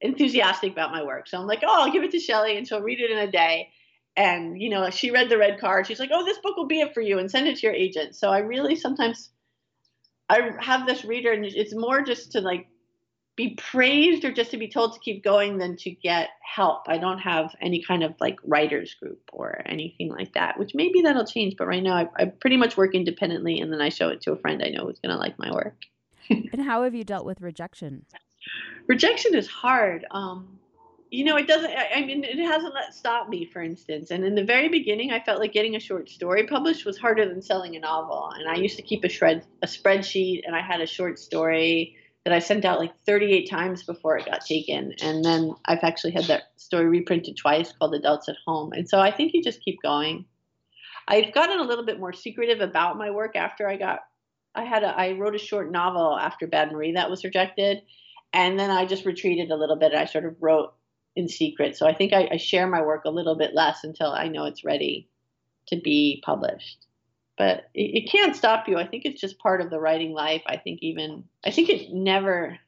enthusiastic 0.00 0.72
about 0.72 0.90
my 0.90 1.02
work. 1.02 1.26
So 1.26 1.38
I'm 1.38 1.46
like, 1.46 1.62
oh, 1.62 1.82
I'll 1.82 1.92
give 1.92 2.02
it 2.02 2.10
to 2.12 2.18
Shelly, 2.18 2.56
and 2.56 2.66
she'll 2.66 2.80
read 2.80 3.00
it 3.00 3.10
in 3.10 3.18
a 3.18 3.30
day. 3.30 3.68
And 4.16 4.60
you 4.60 4.70
know, 4.70 4.88
she 4.88 5.10
read 5.10 5.28
the 5.28 5.38
red 5.38 5.60
car. 5.60 5.84
She's 5.84 6.00
like, 6.00 6.10
oh, 6.12 6.24
this 6.24 6.38
book 6.38 6.56
will 6.56 6.66
be 6.66 6.80
it 6.80 6.94
for 6.94 7.02
you, 7.02 7.18
and 7.18 7.30
send 7.30 7.46
it 7.46 7.58
to 7.58 7.66
your 7.66 7.74
agent. 7.74 8.16
So 8.16 8.30
I 8.30 8.38
really 8.38 8.74
sometimes 8.74 9.28
I 10.30 10.52
have 10.60 10.86
this 10.86 11.04
reader, 11.04 11.32
and 11.32 11.44
it's 11.44 11.74
more 11.74 12.00
just 12.00 12.32
to 12.32 12.40
like 12.40 12.68
be 13.40 13.54
praised 13.54 14.22
or 14.26 14.30
just 14.30 14.50
to 14.50 14.58
be 14.58 14.68
told 14.68 14.92
to 14.92 15.00
keep 15.00 15.24
going 15.24 15.56
than 15.56 15.74
to 15.74 15.90
get 15.90 16.28
help. 16.42 16.82
I 16.88 16.98
don't 16.98 17.20
have 17.20 17.56
any 17.58 17.82
kind 17.82 18.02
of 18.02 18.14
like 18.20 18.38
writers 18.44 18.92
group 18.92 19.18
or 19.32 19.62
anything 19.64 20.10
like 20.10 20.34
that, 20.34 20.58
which 20.58 20.74
maybe 20.74 21.00
that'll 21.00 21.24
change. 21.24 21.54
But 21.56 21.66
right 21.66 21.82
now, 21.82 21.96
I, 21.96 22.08
I 22.18 22.24
pretty 22.26 22.58
much 22.58 22.76
work 22.76 22.94
independently, 22.94 23.58
and 23.60 23.72
then 23.72 23.80
I 23.80 23.88
show 23.88 24.10
it 24.10 24.20
to 24.22 24.32
a 24.32 24.36
friend 24.36 24.62
I 24.62 24.68
know 24.68 24.84
who's 24.84 24.98
going 24.98 25.14
to 25.14 25.18
like 25.18 25.38
my 25.38 25.50
work. 25.52 25.76
and 26.28 26.60
how 26.60 26.82
have 26.82 26.94
you 26.94 27.02
dealt 27.02 27.24
with 27.24 27.40
rejection? 27.40 28.04
Rejection 28.86 29.34
is 29.34 29.46
hard. 29.46 30.04
Um, 30.10 30.58
you 31.10 31.24
know, 31.24 31.38
it 31.38 31.48
doesn't. 31.48 31.70
I, 31.70 32.04
mean, 32.04 32.24
it 32.24 32.36
hasn't 32.44 32.74
let 32.74 32.92
stop 32.92 33.30
me, 33.30 33.46
for 33.46 33.62
instance. 33.62 34.10
And 34.10 34.22
in 34.22 34.34
the 34.34 34.44
very 34.44 34.68
beginning, 34.68 35.12
I 35.12 35.20
felt 35.20 35.40
like 35.40 35.54
getting 35.54 35.76
a 35.76 35.80
short 35.80 36.10
story 36.10 36.46
published 36.46 36.84
was 36.84 36.98
harder 36.98 37.26
than 37.26 37.40
selling 37.40 37.74
a 37.74 37.80
novel. 37.80 38.32
And 38.38 38.50
I 38.50 38.56
used 38.56 38.76
to 38.76 38.82
keep 38.82 39.02
a 39.02 39.08
shred, 39.08 39.46
a 39.62 39.66
spreadsheet, 39.66 40.42
and 40.46 40.54
I 40.54 40.60
had 40.60 40.82
a 40.82 40.86
short 40.86 41.18
story 41.18 41.96
that 42.24 42.34
I 42.34 42.38
sent 42.38 42.64
out 42.64 42.78
like 42.78 42.96
38 43.06 43.48
times 43.48 43.82
before 43.82 44.18
it 44.18 44.26
got 44.26 44.44
taken. 44.44 44.94
And 45.02 45.24
then 45.24 45.54
I've 45.64 45.82
actually 45.82 46.12
had 46.12 46.24
that 46.24 46.52
story 46.56 46.86
reprinted 46.86 47.36
twice 47.36 47.72
called 47.72 47.94
Adults 47.94 48.28
at 48.28 48.36
Home. 48.46 48.72
And 48.72 48.88
so 48.88 49.00
I 49.00 49.10
think 49.10 49.32
you 49.32 49.42
just 49.42 49.62
keep 49.62 49.80
going. 49.82 50.26
I've 51.08 51.32
gotten 51.32 51.58
a 51.58 51.64
little 51.64 51.84
bit 51.84 51.98
more 51.98 52.12
secretive 52.12 52.60
about 52.60 52.98
my 52.98 53.10
work 53.10 53.36
after 53.36 53.68
I 53.68 53.76
got 53.76 54.00
I 54.54 54.64
had 54.64 54.82
a 54.82 54.88
I 54.88 55.12
wrote 55.12 55.34
a 55.34 55.38
short 55.38 55.70
novel 55.70 56.18
after 56.18 56.46
Bad 56.46 56.72
Marie 56.72 56.92
that 56.92 57.10
was 57.10 57.24
rejected. 57.24 57.82
And 58.32 58.58
then 58.58 58.70
I 58.70 58.84
just 58.84 59.06
retreated 59.06 59.50
a 59.50 59.56
little 59.56 59.76
bit. 59.76 59.94
I 59.94 60.04
sort 60.04 60.24
of 60.24 60.36
wrote 60.40 60.74
in 61.16 61.26
secret. 61.26 61.76
So 61.76 61.86
I 61.86 61.94
think 61.94 62.12
I, 62.12 62.28
I 62.32 62.36
share 62.36 62.66
my 62.66 62.82
work 62.82 63.04
a 63.04 63.10
little 63.10 63.34
bit 63.34 63.54
less 63.54 63.82
until 63.82 64.12
I 64.12 64.28
know 64.28 64.44
it's 64.44 64.64
ready 64.64 65.08
to 65.68 65.76
be 65.76 66.22
published 66.24 66.86
but 67.38 67.70
it, 67.74 68.04
it 68.04 68.10
can't 68.10 68.36
stop 68.36 68.68
you. 68.68 68.76
I 68.76 68.86
think 68.86 69.04
it's 69.04 69.20
just 69.20 69.38
part 69.38 69.60
of 69.60 69.70
the 69.70 69.80
writing 69.80 70.12
life. 70.12 70.42
I 70.46 70.56
think 70.56 70.80
even 70.82 71.24
I 71.44 71.50
think 71.50 71.68
it 71.68 71.92
never 71.92 72.58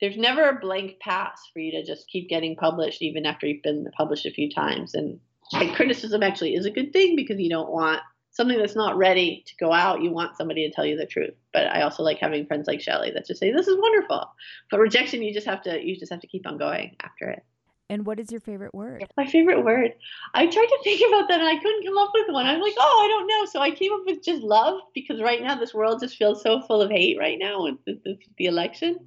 there's 0.00 0.16
never 0.16 0.48
a 0.48 0.60
blank 0.60 1.00
pass 1.00 1.40
for 1.52 1.58
you 1.58 1.72
to 1.72 1.84
just 1.84 2.08
keep 2.08 2.28
getting 2.28 2.56
published 2.56 3.02
even 3.02 3.26
after 3.26 3.46
you've 3.46 3.62
been 3.62 3.86
published 3.96 4.26
a 4.26 4.30
few 4.30 4.50
times. 4.50 4.94
And, 4.94 5.18
and 5.52 5.74
criticism 5.74 6.22
actually 6.22 6.54
is 6.54 6.66
a 6.66 6.70
good 6.70 6.92
thing 6.92 7.16
because 7.16 7.40
you 7.40 7.50
don't 7.50 7.70
want 7.70 8.00
something 8.30 8.58
that's 8.58 8.76
not 8.76 8.96
ready 8.96 9.42
to 9.46 9.54
go 9.58 9.72
out. 9.72 10.02
You 10.02 10.12
want 10.12 10.36
somebody 10.36 10.68
to 10.68 10.74
tell 10.74 10.86
you 10.86 10.96
the 10.96 11.06
truth. 11.06 11.34
But 11.52 11.66
I 11.66 11.82
also 11.82 12.02
like 12.02 12.18
having 12.18 12.46
friends 12.46 12.68
like 12.68 12.80
Shelly 12.80 13.10
that 13.12 13.26
just 13.26 13.40
say 13.40 13.52
this 13.52 13.66
is 13.66 13.76
wonderful. 13.76 14.30
But 14.70 14.78
rejection, 14.80 15.22
you 15.22 15.34
just 15.34 15.46
have 15.46 15.62
to 15.62 15.84
you 15.84 15.98
just 15.98 16.12
have 16.12 16.20
to 16.20 16.28
keep 16.28 16.46
on 16.46 16.58
going 16.58 16.94
after 17.02 17.30
it. 17.30 17.42
And 17.90 18.04
what 18.04 18.20
is 18.20 18.30
your 18.30 18.40
favorite 18.40 18.74
word? 18.74 19.06
My 19.16 19.26
favorite 19.26 19.64
word. 19.64 19.92
I 20.34 20.46
tried 20.46 20.66
to 20.66 20.78
think 20.84 21.00
about 21.08 21.28
that 21.28 21.40
and 21.40 21.48
I 21.48 21.56
couldn't 21.56 21.86
come 21.86 21.96
up 21.96 22.10
with 22.12 22.28
one. 22.28 22.44
I'm 22.44 22.60
like, 22.60 22.74
oh, 22.78 23.02
I 23.02 23.08
don't 23.08 23.26
know. 23.26 23.46
So 23.46 23.60
I 23.60 23.70
came 23.70 23.92
up 23.92 24.02
with 24.04 24.22
just 24.22 24.42
love 24.42 24.80
because 24.94 25.22
right 25.22 25.42
now 25.42 25.54
this 25.54 25.72
world 25.72 26.00
just 26.00 26.16
feels 26.16 26.42
so 26.42 26.60
full 26.60 26.82
of 26.82 26.90
hate 26.90 27.18
right 27.18 27.38
now 27.40 27.62
with 27.62 27.76
the, 27.86 27.98
the, 28.04 28.18
the 28.36 28.44
election. 28.44 28.98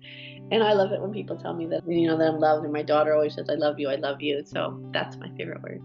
And 0.52 0.64
I 0.64 0.74
love 0.74 0.92
it 0.92 1.00
when 1.00 1.12
people 1.12 1.38
tell 1.38 1.54
me 1.54 1.68
that, 1.68 1.88
you 1.88 2.08
know, 2.08 2.18
that 2.18 2.28
I'm 2.28 2.40
loved. 2.40 2.64
And 2.64 2.74
my 2.74 2.82
daughter 2.82 3.14
always 3.14 3.36
says, 3.36 3.50
I 3.50 3.54
love 3.54 3.80
you, 3.80 3.88
I 3.88 3.96
love 3.96 4.20
you. 4.20 4.44
So 4.46 4.84
that's 4.92 5.16
my 5.18 5.30
favorite 5.38 5.62
word. 5.62 5.82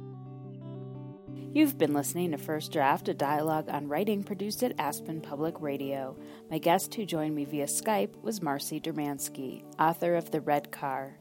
You've 1.52 1.78
been 1.78 1.94
listening 1.94 2.32
to 2.32 2.38
First 2.38 2.72
Draft, 2.72 3.09
a 3.09 3.14
dialogue 3.14 3.68
on 3.68 3.88
writing 3.88 4.22
produced 4.22 4.62
at 4.62 4.78
Aspen 4.78 5.20
Public 5.20 5.61
Radio. 5.61 6.16
My 6.50 6.59
guest 6.59 6.94
who 6.94 7.04
joined 7.04 7.35
me 7.35 7.44
via 7.44 7.66
Skype 7.66 8.22
was 8.22 8.42
Marcy 8.42 8.80
Dermansky, 8.80 9.64
author 9.78 10.16
of 10.16 10.30
The 10.30 10.40
Red 10.40 10.70
Car. 10.70 11.18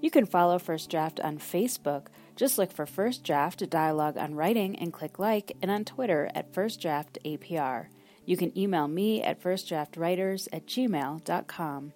You 0.00 0.10
can 0.10 0.26
follow 0.26 0.58
First 0.58 0.90
Draft 0.90 1.18
on 1.20 1.38
Facebook. 1.38 2.06
Just 2.36 2.56
look 2.56 2.72
for 2.72 2.86
First 2.86 3.24
Draft, 3.24 3.68
dialogue 3.68 4.16
on 4.16 4.34
writing, 4.34 4.78
and 4.78 4.92
click 4.92 5.18
like, 5.18 5.56
and 5.60 5.70
on 5.70 5.84
Twitter 5.84 6.30
at 6.34 6.54
First 6.54 6.80
Draft 6.80 7.18
APR. 7.24 7.86
You 8.24 8.36
can 8.36 8.56
email 8.56 8.86
me 8.86 9.22
at 9.22 9.42
firstdraftwriters 9.42 10.48
at 10.52 10.66
gmail.com. 10.66 11.92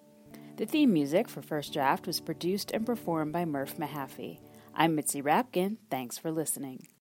The 0.57 0.67
theme 0.67 0.93
music 0.93 1.29
for 1.29 1.43
First 1.43 1.73
Draft 1.73 2.07
was 2.07 2.21
produced 2.21 2.73
and 2.73 2.85
performed 2.85 3.33
by 3.33 3.45
Murph 3.45 3.77
Mahaffey. 3.77 4.39
I'm 4.75 4.95
Mitzi 4.95 5.23
Rapkin. 5.23 5.77
Thanks 5.91 6.19
for 6.19 6.33
listening. 6.33 6.89